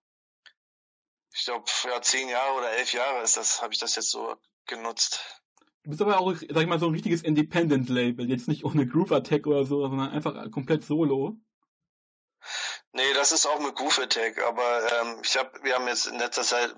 [1.35, 4.37] Ich glaube, ja, zehn Jahre oder elf Jahre ist das, habe ich das jetzt so
[4.67, 5.21] genutzt.
[5.87, 8.29] Du bist aber auch, sag ich mal, so ein richtiges Independent-Label.
[8.29, 11.37] Jetzt nicht ohne Groove Attack oder so, sondern einfach komplett solo.
[12.91, 16.19] Nee, das ist auch mit Groove Attack, aber ähm, ich hab, wir haben jetzt in
[16.19, 16.75] letzter Zeit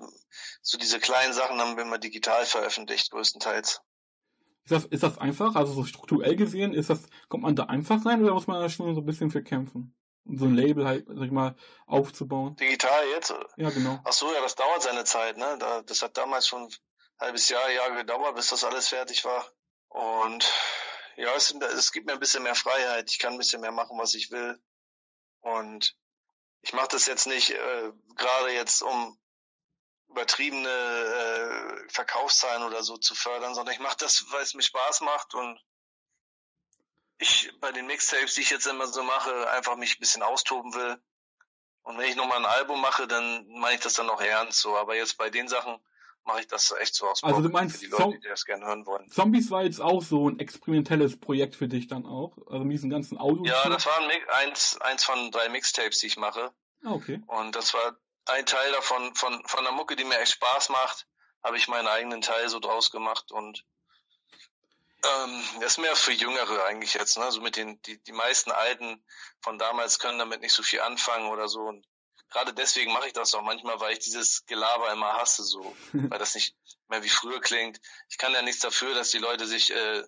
[0.61, 3.81] so diese kleinen Sachen haben wir immer digital veröffentlicht, größtenteils.
[4.65, 5.55] Ist das, ist das einfach?
[5.55, 8.69] Also so strukturell gesehen, ist das, kommt man da einfach rein oder muss man da
[8.69, 9.95] schon so ein bisschen für kämpfen?
[10.25, 11.55] Um so ein Label halt, sag ich mal,
[11.87, 12.55] aufzubauen.
[12.57, 13.33] Digital jetzt?
[13.57, 13.99] Ja, genau.
[14.03, 15.57] Ach so, ja, das dauert seine Zeit, ne?
[15.57, 16.69] Da, das hat damals schon
[17.19, 19.51] halbes Jahr, Jahr gedauert, bis das alles fertig war.
[19.87, 20.51] Und
[21.15, 23.11] ja, es, es gibt mir ein bisschen mehr Freiheit.
[23.11, 24.61] Ich kann ein bisschen mehr machen, was ich will.
[25.41, 25.95] Und
[26.61, 29.19] ich mache das jetzt nicht äh, gerade jetzt, um
[30.09, 35.01] übertriebene äh, Verkaufszahlen oder so zu fördern, sondern ich mache das, weil es mir Spaß
[35.01, 35.59] macht und
[37.19, 40.73] ich bei den Mixtapes, die ich jetzt immer so mache, einfach mich ein bisschen austoben
[40.73, 41.01] will.
[41.83, 44.77] Und wenn ich nochmal ein Album mache, dann meine ich das dann auch ernst so.
[44.77, 45.79] Aber jetzt bei den Sachen,
[46.25, 48.65] mache ich das echt so aus Also du meinst, für die Leute, die das gerne
[48.65, 49.09] hören wollen.
[49.09, 52.37] Zombies war jetzt auch so ein experimentelles Projekt für dich dann auch?
[52.47, 53.45] Also mit diesen ganzen Audio.
[53.45, 54.09] Ja, das war ein,
[54.45, 56.51] eins, eins von drei Mixtapes, die ich mache.
[56.83, 57.21] Ah, okay.
[57.27, 61.07] Und das war ein Teil davon, von, von der Mucke, die mir echt Spaß macht,
[61.43, 63.65] habe ich meinen eigenen Teil so draus gemacht und
[65.03, 67.31] ähm, das ist mehr für Jüngere eigentlich jetzt, ne?
[67.31, 69.01] So mit den, die, die meisten Alten
[69.41, 71.61] von damals können damit nicht so viel anfangen oder so.
[71.61, 71.87] Und
[72.29, 76.19] gerade deswegen mache ich das auch manchmal, weil ich dieses Gelaber immer hasse, so, weil
[76.19, 76.55] das nicht
[76.87, 77.79] mehr wie früher klingt.
[78.09, 80.03] Ich kann ja nichts dafür, dass die Leute sich, äh,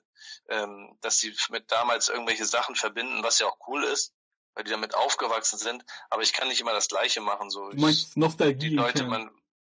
[0.49, 4.13] ähm, dass sie mit damals irgendwelche Sachen verbinden, was ja auch cool ist,
[4.53, 5.83] weil die damit aufgewachsen sind.
[6.09, 7.69] Aber ich kann nicht immer das Gleiche machen, so.
[7.69, 8.69] Du meinst Nostalgie?
[8.69, 9.31] Die Leute, man,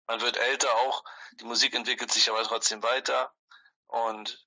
[0.06, 1.04] man wird älter auch,
[1.40, 3.32] die Musik entwickelt sich aber trotzdem weiter
[3.86, 4.45] und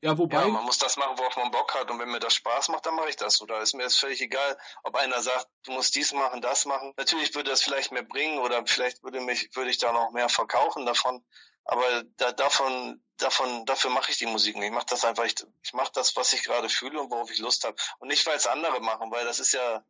[0.00, 0.40] ja, wobei.
[0.40, 1.90] Ja, man muss das machen, worauf man Bock hat.
[1.90, 3.40] Und wenn mir das Spaß macht, dann mache ich das.
[3.40, 6.92] Oder ist mir das völlig egal, ob einer sagt, du musst dies machen, das machen.
[6.96, 10.28] Natürlich würde das vielleicht mehr bringen oder vielleicht würde mich, würde ich da noch mehr
[10.28, 11.24] verkaufen davon.
[11.64, 14.66] Aber da, davon, davon, dafür mache ich die Musik nicht.
[14.66, 17.38] Ich mache das einfach, ich, ich mache das, was ich gerade fühle und worauf ich
[17.38, 17.76] Lust habe.
[17.98, 19.84] Und nicht, weil es andere machen, weil das ist ja,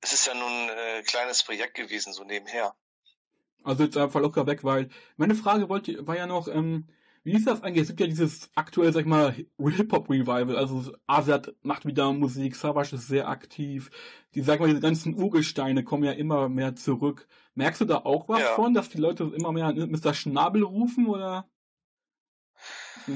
[0.00, 2.74] es ist ja nun ein äh, kleines Projekt gewesen, so nebenher.
[3.64, 6.88] Also jetzt einfach locker weg, weil meine Frage wollte, war ja noch, ähm,
[7.26, 7.82] wie ist das eigentlich?
[7.82, 10.56] Es gibt ja dieses aktuell, sag ich mal, Hip-Hop-Revival.
[10.56, 13.90] Also Azad macht wieder Musik, Savage ist sehr aktiv.
[14.34, 17.26] Die, sag mal, diese ganzen Urgesteine kommen ja immer mehr zurück.
[17.54, 18.54] Merkst du da auch was ja.
[18.54, 20.14] von, dass die Leute immer mehr Mr.
[20.14, 21.50] Schnabel rufen oder?
[23.08, 23.14] So.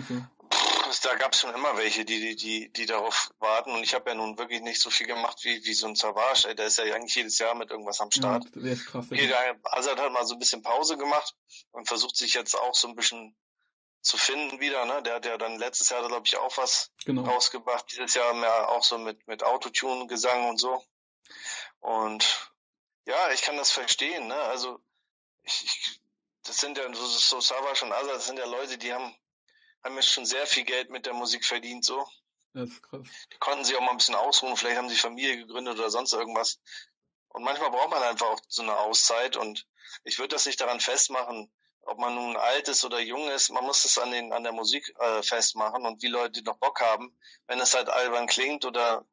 [1.02, 3.70] Da gab es schon immer welche, die, die, die, die darauf warten.
[3.70, 6.48] Und ich habe ja nun wirklich nicht so viel gemacht wie, wie so ein Savage.
[6.48, 8.44] Ey, der ist ja eigentlich jedes Jahr mit irgendwas am Start.
[8.56, 9.06] Ja, krass.
[9.10, 11.36] Jeder, Azad hat mal so ein bisschen Pause gemacht
[11.70, 13.36] und versucht sich jetzt auch so ein bisschen
[14.02, 14.84] zu finden wieder.
[14.84, 15.02] Ne?
[15.02, 17.22] Der hat ja dann letztes Jahr, glaube ich, auch was genau.
[17.22, 17.90] rausgebracht.
[17.92, 20.84] Dieses Jahr mehr auch so mit, mit Autotune, Gesang und so.
[21.80, 22.52] Und
[23.06, 24.26] ja, ich kann das verstehen.
[24.26, 24.34] Ne?
[24.34, 24.80] Also
[25.42, 26.00] ich, ich,
[26.44, 29.14] das sind ja so, so Savage und Azad, das sind ja Leute, die haben,
[29.84, 32.06] haben jetzt schon sehr viel Geld mit der Musik verdient, so.
[32.52, 33.06] Das ist krass.
[33.32, 36.12] Die konnten sich auch mal ein bisschen ausruhen, vielleicht haben sie Familie gegründet oder sonst
[36.12, 36.60] irgendwas.
[37.28, 39.66] Und manchmal braucht man einfach auch so eine Auszeit und
[40.02, 41.52] ich würde das nicht daran festmachen,
[41.90, 44.52] ob man nun alt ist oder jung ist, man muss es an den an der
[44.52, 47.16] Musik äh, festmachen und wie Leute noch Bock haben.
[47.48, 49.04] Wenn es halt albern klingt oder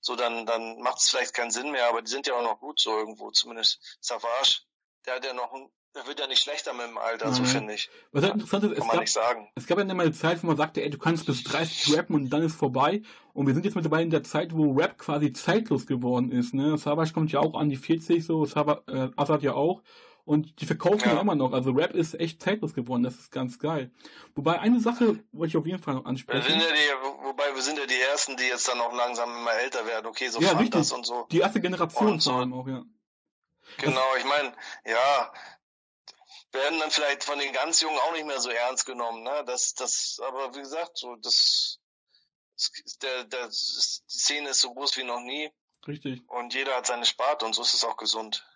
[0.00, 2.58] so, dann dann macht es vielleicht keinen Sinn mehr, aber die sind ja auch noch
[2.58, 4.62] gut so irgendwo, zumindest Savage,
[5.04, 7.34] der hat ja noch ein er wird ja nicht schlechter mit dem Alter, mhm.
[7.34, 7.90] so finde ich.
[8.12, 9.48] Was halt interessant ist, es gab, nicht sagen.
[9.54, 12.14] es gab ja immer eine Zeit, wo man sagte, ey, du kannst bis 30 rappen
[12.14, 13.02] und dann ist vorbei.
[13.34, 16.54] Und wir sind jetzt mittlerweile in der Zeit, wo Rap quasi zeitlos geworden ist.
[16.54, 16.78] Ne?
[16.78, 19.82] Savage kommt ja auch an die 40 so, Savage, äh, Azad ja auch.
[20.24, 21.20] Und die verkaufen ja.
[21.20, 21.52] Immer noch.
[21.52, 23.02] Also Rap ist echt zeitlos geworden.
[23.02, 23.90] Das ist ganz geil.
[24.36, 26.48] Wobei eine Sache wollte ich auf jeden Fall noch Wir ansprechen.
[26.48, 29.28] sind ja die, wo- wobei wir sind ja die ersten, die jetzt dann auch langsam
[29.36, 30.06] immer älter werden.
[30.06, 30.92] Okay, so Ja, richtig.
[30.92, 31.26] und so.
[31.32, 32.84] Die erste Generation vor allem auch, ja.
[33.78, 34.52] Genau, ich meine,
[34.84, 35.32] ja,
[36.52, 39.42] werden dann vielleicht von den ganz Jungen auch nicht mehr so ernst genommen, ne?
[39.46, 41.78] Das, das, aber wie gesagt, so, das,
[42.54, 45.50] das der, der, das, die Szene ist so groß wie noch nie
[45.88, 46.22] Richtig.
[46.28, 48.46] und jeder hat seine Sparte und so ist es auch gesund.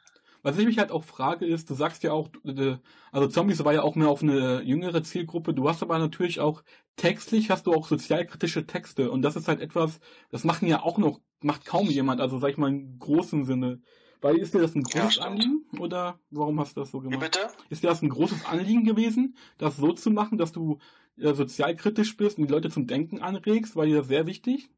[0.46, 2.76] Was ich mich halt auch frage ist, du sagst ja auch, äh,
[3.10, 6.62] also Zombies war ja auch mehr auf eine jüngere Zielgruppe, du hast aber natürlich auch
[6.94, 9.98] textlich, hast du auch sozialkritische Texte und das ist halt etwas,
[10.30, 13.80] das machen ja auch noch, macht kaum jemand, also sag ich mal im großen Sinne.
[14.20, 15.44] Weil ist dir das ein Ja, großes stimmt.
[15.44, 17.20] Anliegen oder warum hast du das so gemacht?
[17.20, 17.48] bitte?
[17.68, 20.78] Ist dir das ein großes Anliegen gewesen, das so zu machen, dass du
[21.18, 23.74] äh, sozialkritisch bist und die Leute zum Denken anregst?
[23.76, 24.70] War dir das sehr wichtig?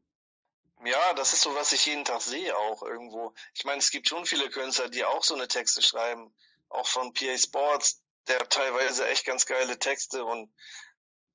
[0.85, 3.33] Ja, das ist so, was ich jeden Tag sehe auch irgendwo.
[3.53, 6.33] Ich meine, es gibt schon viele Künstler, die auch so eine Texte schreiben,
[6.69, 10.53] auch von PA Sports, der hat teilweise echt ganz geile Texte und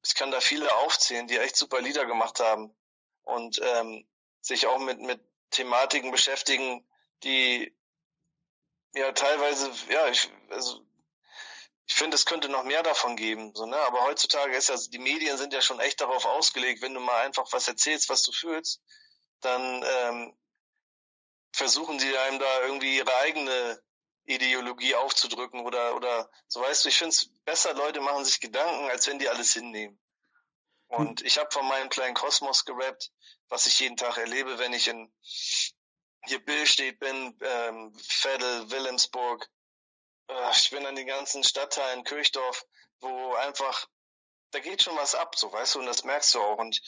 [0.05, 2.75] ich kann da viele aufzählen, die echt super Lieder gemacht haben
[3.23, 4.07] und ähm,
[4.41, 6.87] sich auch mit mit Thematiken beschäftigen,
[7.23, 7.75] die
[8.95, 10.85] ja teilweise, ja, ich, also
[11.87, 13.77] ich finde, es könnte noch mehr davon geben, so, ne?
[13.77, 17.25] Aber heutzutage ist ja, die Medien sind ja schon echt darauf ausgelegt, wenn du mal
[17.25, 18.81] einfach was erzählst, was du fühlst,
[19.45, 20.37] dann ähm,
[21.53, 23.83] versuchen sie einem da irgendwie ihre eigene
[24.25, 28.91] Ideologie aufzudrücken oder oder so weißt du, ich finde es besser, Leute machen sich Gedanken,
[28.91, 30.01] als wenn die alles hinnehmen.
[30.89, 33.11] Und ich habe von meinem kleinen Kosmos gerappt,
[33.49, 35.13] was ich jeden Tag erlebe, wenn ich in
[36.27, 39.49] hier Billstedt bin, ähm, Veddel, Wilhelmsburg.
[40.29, 42.65] Äh, ich bin an den ganzen Stadtteilen, Kirchdorf,
[43.01, 43.87] wo einfach,
[44.53, 46.59] da geht schon was ab, so weißt du, und das merkst du auch.
[46.59, 46.81] Und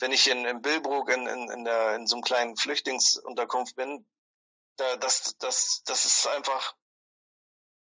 [0.00, 4.06] wenn ich in, in Billbrook in, in, in, der, in so einem kleinen Flüchtlingsunterkunft bin,
[4.76, 6.74] da, das, das, das ist einfach,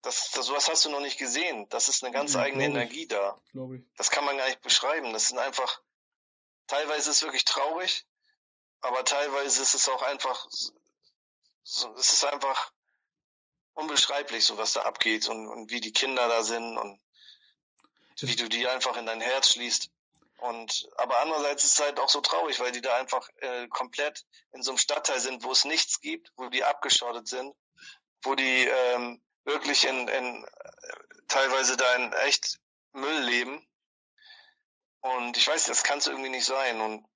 [0.02, 1.68] das, das, sowas hast du noch nicht gesehen.
[1.70, 2.82] Das ist eine ganz Ja, eigene glaub ich.
[2.82, 3.42] Energie da.
[3.96, 5.14] Das kann man gar nicht beschreiben.
[5.14, 5.82] Das sind einfach,
[6.68, 8.06] teilweise ist es wirklich traurig,
[8.82, 10.46] aber teilweise ist es auch einfach,
[11.64, 12.74] so, es ist einfach
[13.76, 17.00] unbeschreiblich, so was da abgeht und, und wie die Kinder da sind und
[18.20, 19.90] Das- wie du die einfach in dein Herz schließt.
[20.44, 24.26] Und aber andererseits ist es halt auch so traurig, weil die da einfach äh, komplett
[24.52, 27.56] in so einem Stadtteil sind, wo es nichts gibt, wo die abgeschottet sind,
[28.24, 30.94] wo die ähm, wirklich in, in äh,
[31.30, 32.60] teilweise da in echt
[32.92, 33.66] Müll leben.
[35.00, 36.82] Und ich weiß, das kann es irgendwie nicht sein.
[36.82, 37.08] Und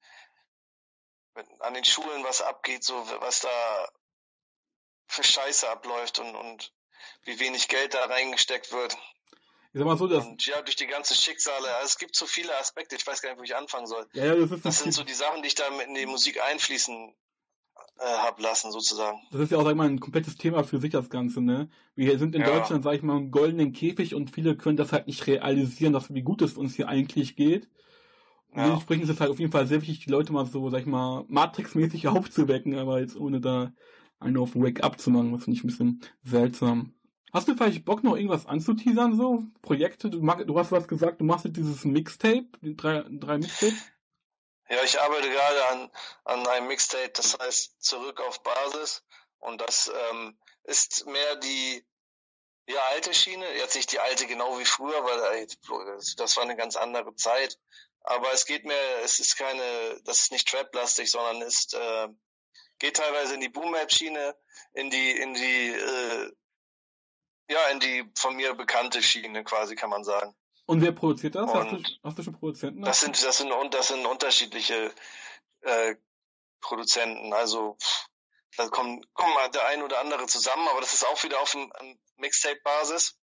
[1.34, 3.90] wenn an den Schulen was abgeht, so was da
[5.10, 6.74] für Scheiße abläuft und, und
[7.24, 8.98] wie wenig Geld da reingesteckt wird.
[9.74, 11.68] Ich sag mal so, dass, Und ja, durch die ganzen Schicksale.
[11.76, 14.08] Also es gibt so viele Aspekte, ich weiß gar nicht, wo ich anfangen soll.
[14.14, 16.42] ja, das ist, Das sind so die Sachen, die ich da mit in die Musik
[16.42, 17.14] einfließen
[18.00, 19.20] äh, hab lassen, sozusagen.
[19.32, 21.70] Das ist ja auch, sag ich mal, ein komplettes Thema für sich, das Ganze, ne?
[21.96, 22.48] Wir sind in Ja.
[22.48, 26.14] Deutschland, sag ich mal, im goldenen Käfig und viele können das halt nicht realisieren, dass,
[26.14, 27.70] wie gut es uns hier eigentlich geht.
[28.52, 28.66] Und Ja.
[28.66, 30.86] dementsprechend ist es halt auf jeden Fall sehr wichtig, die Leute mal so, sag ich
[30.88, 33.74] mal, Matrix-mäßig aufzuwecken, aber jetzt ohne da
[34.20, 36.94] einen auf Wake-up zu machen, das finde ich ein bisschen seltsam.
[37.34, 39.44] Hast du vielleicht Bock, noch irgendwas anzuteasern, so?
[39.62, 40.10] Projekte?
[40.10, 43.80] Du, mag, du hast was gesagt, du machst jetzt dieses Mixtape, die drei, drei Mixtapes?
[44.70, 45.92] Ja, ich arbeite gerade an,
[46.26, 49.04] an einem Mixtape, das heißt Zurück auf Basis.
[49.40, 51.86] Und das ähm, ist mehr die
[52.68, 53.46] ja, alte Schiene.
[53.56, 55.48] Jetzt nicht die alte genau wie früher, weil ey,
[56.18, 57.58] das war eine ganz andere Zeit.
[58.02, 62.08] Aber es geht mehr, es ist keine, das ist nicht Trap-lastig, sondern ist, äh,
[62.80, 64.36] geht teilweise in die Boom-Map-Schiene,
[64.74, 66.32] in die, in die, äh,
[67.50, 70.36] ja, in die von mir bekannte Schiene quasi, kann man sagen.
[70.66, 71.54] Und wer produziert das?
[71.54, 72.82] Hast du, hast du schon Produzenten?
[72.82, 74.94] Das sind, das sind, das sind unterschiedliche
[75.62, 75.96] äh,
[76.60, 77.34] Produzenten.
[77.34, 77.78] Also
[78.58, 81.56] da kommen, kommen mal der ein oder andere zusammen, aber das ist auch wieder auf
[81.56, 81.72] ähm,
[82.18, 83.18] Mixtape-Basis.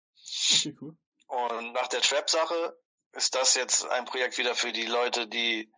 [0.51, 0.95] Okay, cool.
[1.27, 2.79] Und nach der Trap-Sache
[3.11, 5.71] ist das jetzt ein Projekt wieder für die Leute, die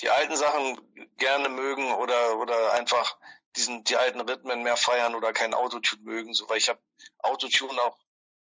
[0.00, 0.80] die alten Sachen
[1.16, 3.18] gerne mögen oder oder einfach
[3.56, 6.80] diesen die alten Rhythmen mehr feiern oder kein Autotune mögen, so weil ich habe
[7.18, 7.96] Autotune auch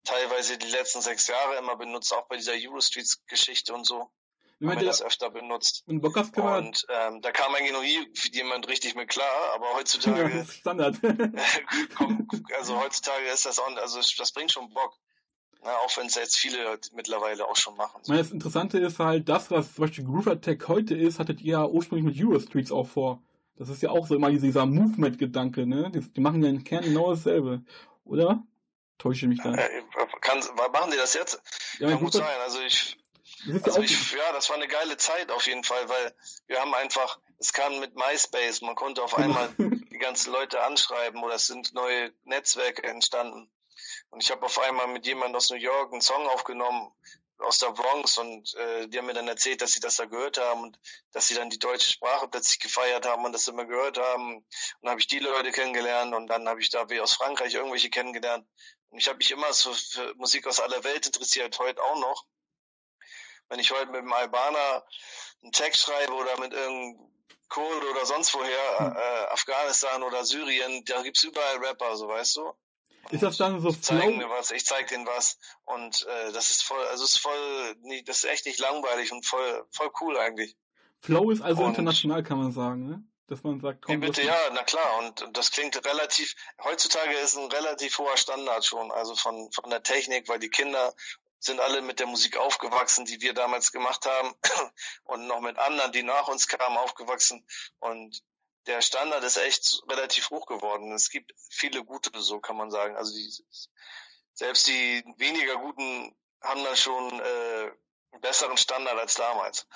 [0.03, 4.11] teilweise die letzten sechs Jahre immer benutzt, auch bei dieser Eurostreets-Geschichte und so.
[4.61, 5.83] Haben wir das öfter benutzt.
[5.85, 10.37] Und, und ähm, da kam eigentlich noch nie jemand richtig mit klar, aber heutzutage.
[10.37, 10.95] Ja, Standard.
[12.57, 14.97] also heutzutage ist das auch, also das bringt schon Bock.
[15.65, 18.01] Na, auch wenn es jetzt viele mittlerweile auch schon machen.
[18.03, 18.13] So.
[18.13, 21.65] Das Interessante ist halt, das, was zum Beispiel Groove Attack heute ist, hattet ihr ja
[21.65, 23.21] ursprünglich mit Eurostreets auch vor.
[23.55, 25.91] Das ist ja auch so immer dieser Movement-Gedanke, ne?
[25.91, 27.63] Die, die, machen ja im Kern genau dasselbe,
[28.03, 28.43] oder?
[28.97, 29.53] Täusche mich da.
[29.53, 29.83] Äh,
[30.21, 31.41] kann, machen die das jetzt?
[31.79, 32.25] Ja, kann gut sein.
[32.41, 32.97] Also ich,
[33.63, 36.15] also ich, ja, das war eine geile Zeit auf jeden Fall, weil
[36.47, 41.21] wir haben einfach, es kam mit MySpace, man konnte auf einmal die ganzen Leute anschreiben
[41.23, 43.51] oder es sind neue Netzwerke entstanden.
[44.09, 46.91] Und ich habe auf einmal mit jemandem aus New York einen Song aufgenommen,
[47.43, 50.37] aus der Bronx und äh, die haben mir dann erzählt, dass sie das da gehört
[50.37, 50.79] haben und
[51.11, 54.37] dass sie dann die deutsche Sprache plötzlich gefeiert haben und das immer gehört haben.
[54.37, 54.45] Und
[54.81, 57.89] dann habe ich die Leute kennengelernt und dann habe ich da wie aus Frankreich irgendwelche
[57.89, 58.47] kennengelernt.
[58.89, 62.25] Und ich habe mich immer so für Musik aus aller Welt interessiert, heute auch noch.
[63.49, 64.85] Wenn ich heute mit einem Albaner
[65.41, 67.09] einen Text schreibe oder mit irgendeinem
[67.49, 68.95] Kurd oder sonst woher, hm.
[68.95, 72.53] äh, Afghanistan oder Syrien, da gibt's überall Rapper, so weißt du.
[73.11, 76.63] Ist das dann so zeigen mir was, ich zeig denen was und äh, das ist
[76.63, 80.55] voll, also ist voll, nee, das ist echt nicht langweilig und voll, voll cool eigentlich.
[80.99, 83.03] Flow ist also und, international, kann man sagen, ne?
[83.27, 83.99] Dass man sagt, komm.
[83.99, 88.63] bitte, ja, na klar, und, und das klingt relativ, heutzutage ist ein relativ hoher Standard
[88.65, 90.93] schon, also von, von der Technik, weil die Kinder
[91.39, 94.33] sind alle mit der Musik aufgewachsen, die wir damals gemacht haben
[95.03, 97.45] und noch mit anderen, die nach uns kamen, aufgewachsen
[97.79, 98.23] und
[98.67, 100.91] der Standard ist echt relativ hoch geworden.
[100.91, 102.95] Es gibt viele gute, so kann man sagen.
[102.95, 103.29] Also die,
[104.33, 107.71] selbst die weniger guten haben da schon äh,
[108.11, 109.67] einen besseren Standard als damals.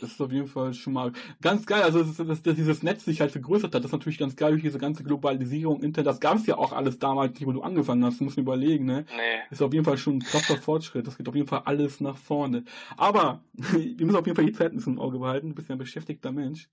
[0.00, 1.82] Das ist auf jeden Fall schon mal ganz geil.
[1.82, 4.52] Also, dass, dass, dass dieses Netz sich halt vergrößert hat, das ist natürlich ganz geil
[4.52, 6.06] durch diese ganze Globalisierung, Internet.
[6.06, 8.20] Das gab es ja auch alles damals nicht, wo du angefangen hast.
[8.20, 9.04] Du musst überlegen, ne?
[9.14, 9.40] Nee.
[9.50, 11.06] Ist auf jeden Fall schon ein krasser Fortschritt.
[11.06, 12.64] Das geht auf jeden Fall alles nach vorne.
[12.96, 15.50] Aber, wir müssen auf jeden Fall die Zeit ein bisschen im Auge behalten.
[15.50, 16.68] Du bist ja ein beschäftigter Mensch.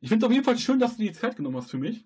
[0.00, 2.04] Ich finde es auf jeden Fall schön, dass du die Zeit genommen hast für mich.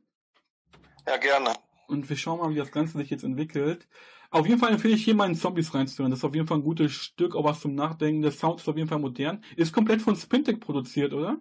[1.07, 1.55] Ja, gerne.
[1.87, 3.87] Und wir schauen mal, wie das Ganze sich jetzt entwickelt.
[4.31, 6.11] Auf jeden Fall empfehle ich hier mal in Zombies reinzuhören.
[6.11, 8.23] Das ist auf jeden Fall ein gutes Stück, auch was zum Nachdenken.
[8.23, 9.45] Der Sound ist auf jeden Fall modern.
[9.57, 11.39] Ist komplett von Spintech produziert, oder?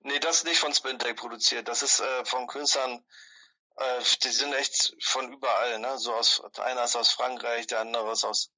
[0.00, 1.66] Nee, das ist nicht von Spintech produziert.
[1.66, 3.02] Das ist äh, von Künstlern,
[3.76, 5.98] äh, die sind echt von überall, ne?
[5.98, 8.50] So aus, einer ist aus Frankreich, der andere ist aus,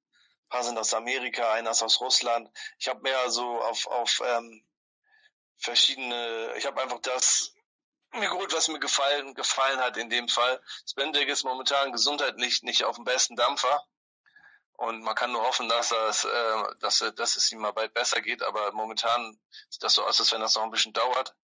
[0.45, 2.49] ein paar sind aus Amerika, einer ist aus Russland.
[2.79, 4.61] Ich habe mehr so auf, auf ähm,
[5.59, 7.53] verschiedene, ich habe einfach das
[8.13, 10.59] mir gut, was mir gefallen, gefallen hat in dem Fall.
[10.89, 13.83] Spendeck ist momentan gesundheitlich nicht auf dem besten Dampfer.
[14.73, 18.21] Und man kann nur hoffen, dass, das, äh, dass, dass es ihm mal bald besser
[18.21, 18.41] geht.
[18.41, 19.37] Aber momentan
[19.69, 21.35] sieht das so aus, als wenn das noch ein bisschen dauert.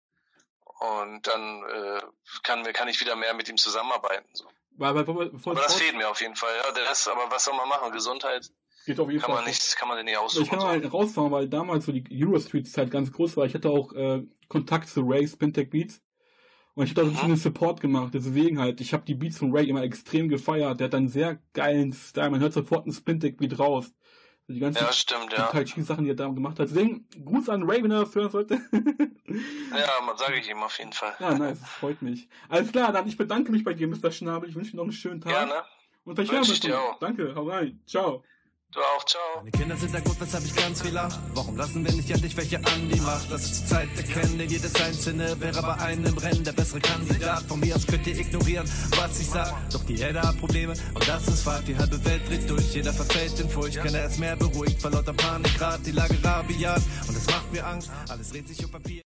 [0.80, 2.02] Und dann äh,
[2.44, 4.28] kann, kann ich wieder mehr mit ihm zusammenarbeiten.
[4.34, 4.50] So.
[4.72, 6.56] Weil, weil, aber das fehlt mir auf jeden Fall.
[6.64, 7.92] Ja, der ist, aber was soll man machen?
[7.92, 8.50] Gesundheit
[8.86, 9.42] Geht auf jeden kann Fall.
[9.42, 10.44] Man nicht, kann man den nicht aussuchen.
[10.44, 13.46] Ich kann mal halt rausfahren, weil damals so die Eurostreet-Zeit ganz groß war.
[13.46, 16.02] Ich hatte auch äh, Kontakt zu Ray Spintech Beats.
[16.76, 17.36] Und ich habe da so ein bisschen mhm.
[17.38, 18.14] Support gemacht.
[18.14, 20.80] Deswegen halt, ich habe die Beats von Ray immer extrem gefeiert.
[20.80, 22.30] Der hat einen sehr geilen Style.
[22.30, 23.94] Man hört sofort einen Spintech Beat raus.
[24.48, 25.48] Die ganzen ja, stimmt, ja.
[25.48, 26.70] Tai Chi Sachen, die er da gemacht hat.
[26.70, 28.62] Deswegen Gruß an Ray, wenn er das hören sollte.
[29.72, 31.16] ja, sage ich ihm auf jeden Fall.
[31.20, 32.30] Ja, nice, das freut mich.
[32.48, 34.12] Alles klar, dann ich bedanke mich bei dir, Mr.
[34.12, 34.48] Schnabel.
[34.48, 35.32] Ich wünsche dir noch einen schönen Tag.
[35.32, 35.64] Gerne.
[36.04, 37.00] Und vielleicht hören wir uns.
[37.00, 37.82] Danke, hau rein.
[37.88, 38.24] Ciao.
[38.76, 39.22] Du auch, ciao.
[39.38, 41.18] Meine Kinder sind der Grund, weshalb ich ganz viel lach.
[41.34, 43.32] Warum lassen wir nicht endlich welche an die Macht?
[43.32, 47.44] Das ist die Zeit erkennen, denn jedes Einzelne wäre bei einem Rennen der bessere Kandidat.
[47.44, 49.54] Von mir aus könnt ihr ignorieren, was ich sag.
[49.72, 51.70] Doch die Erde hat Probleme und das ist Fakt.
[51.70, 53.78] Die halbe Welt dreht durch, jeder verfällt in Furcht.
[53.78, 56.82] Keiner ist mehr beruhigt, lauter Panik grad die Lage rabiat.
[57.08, 58.94] Und es macht mir Angst, alles dreht sich um Papier.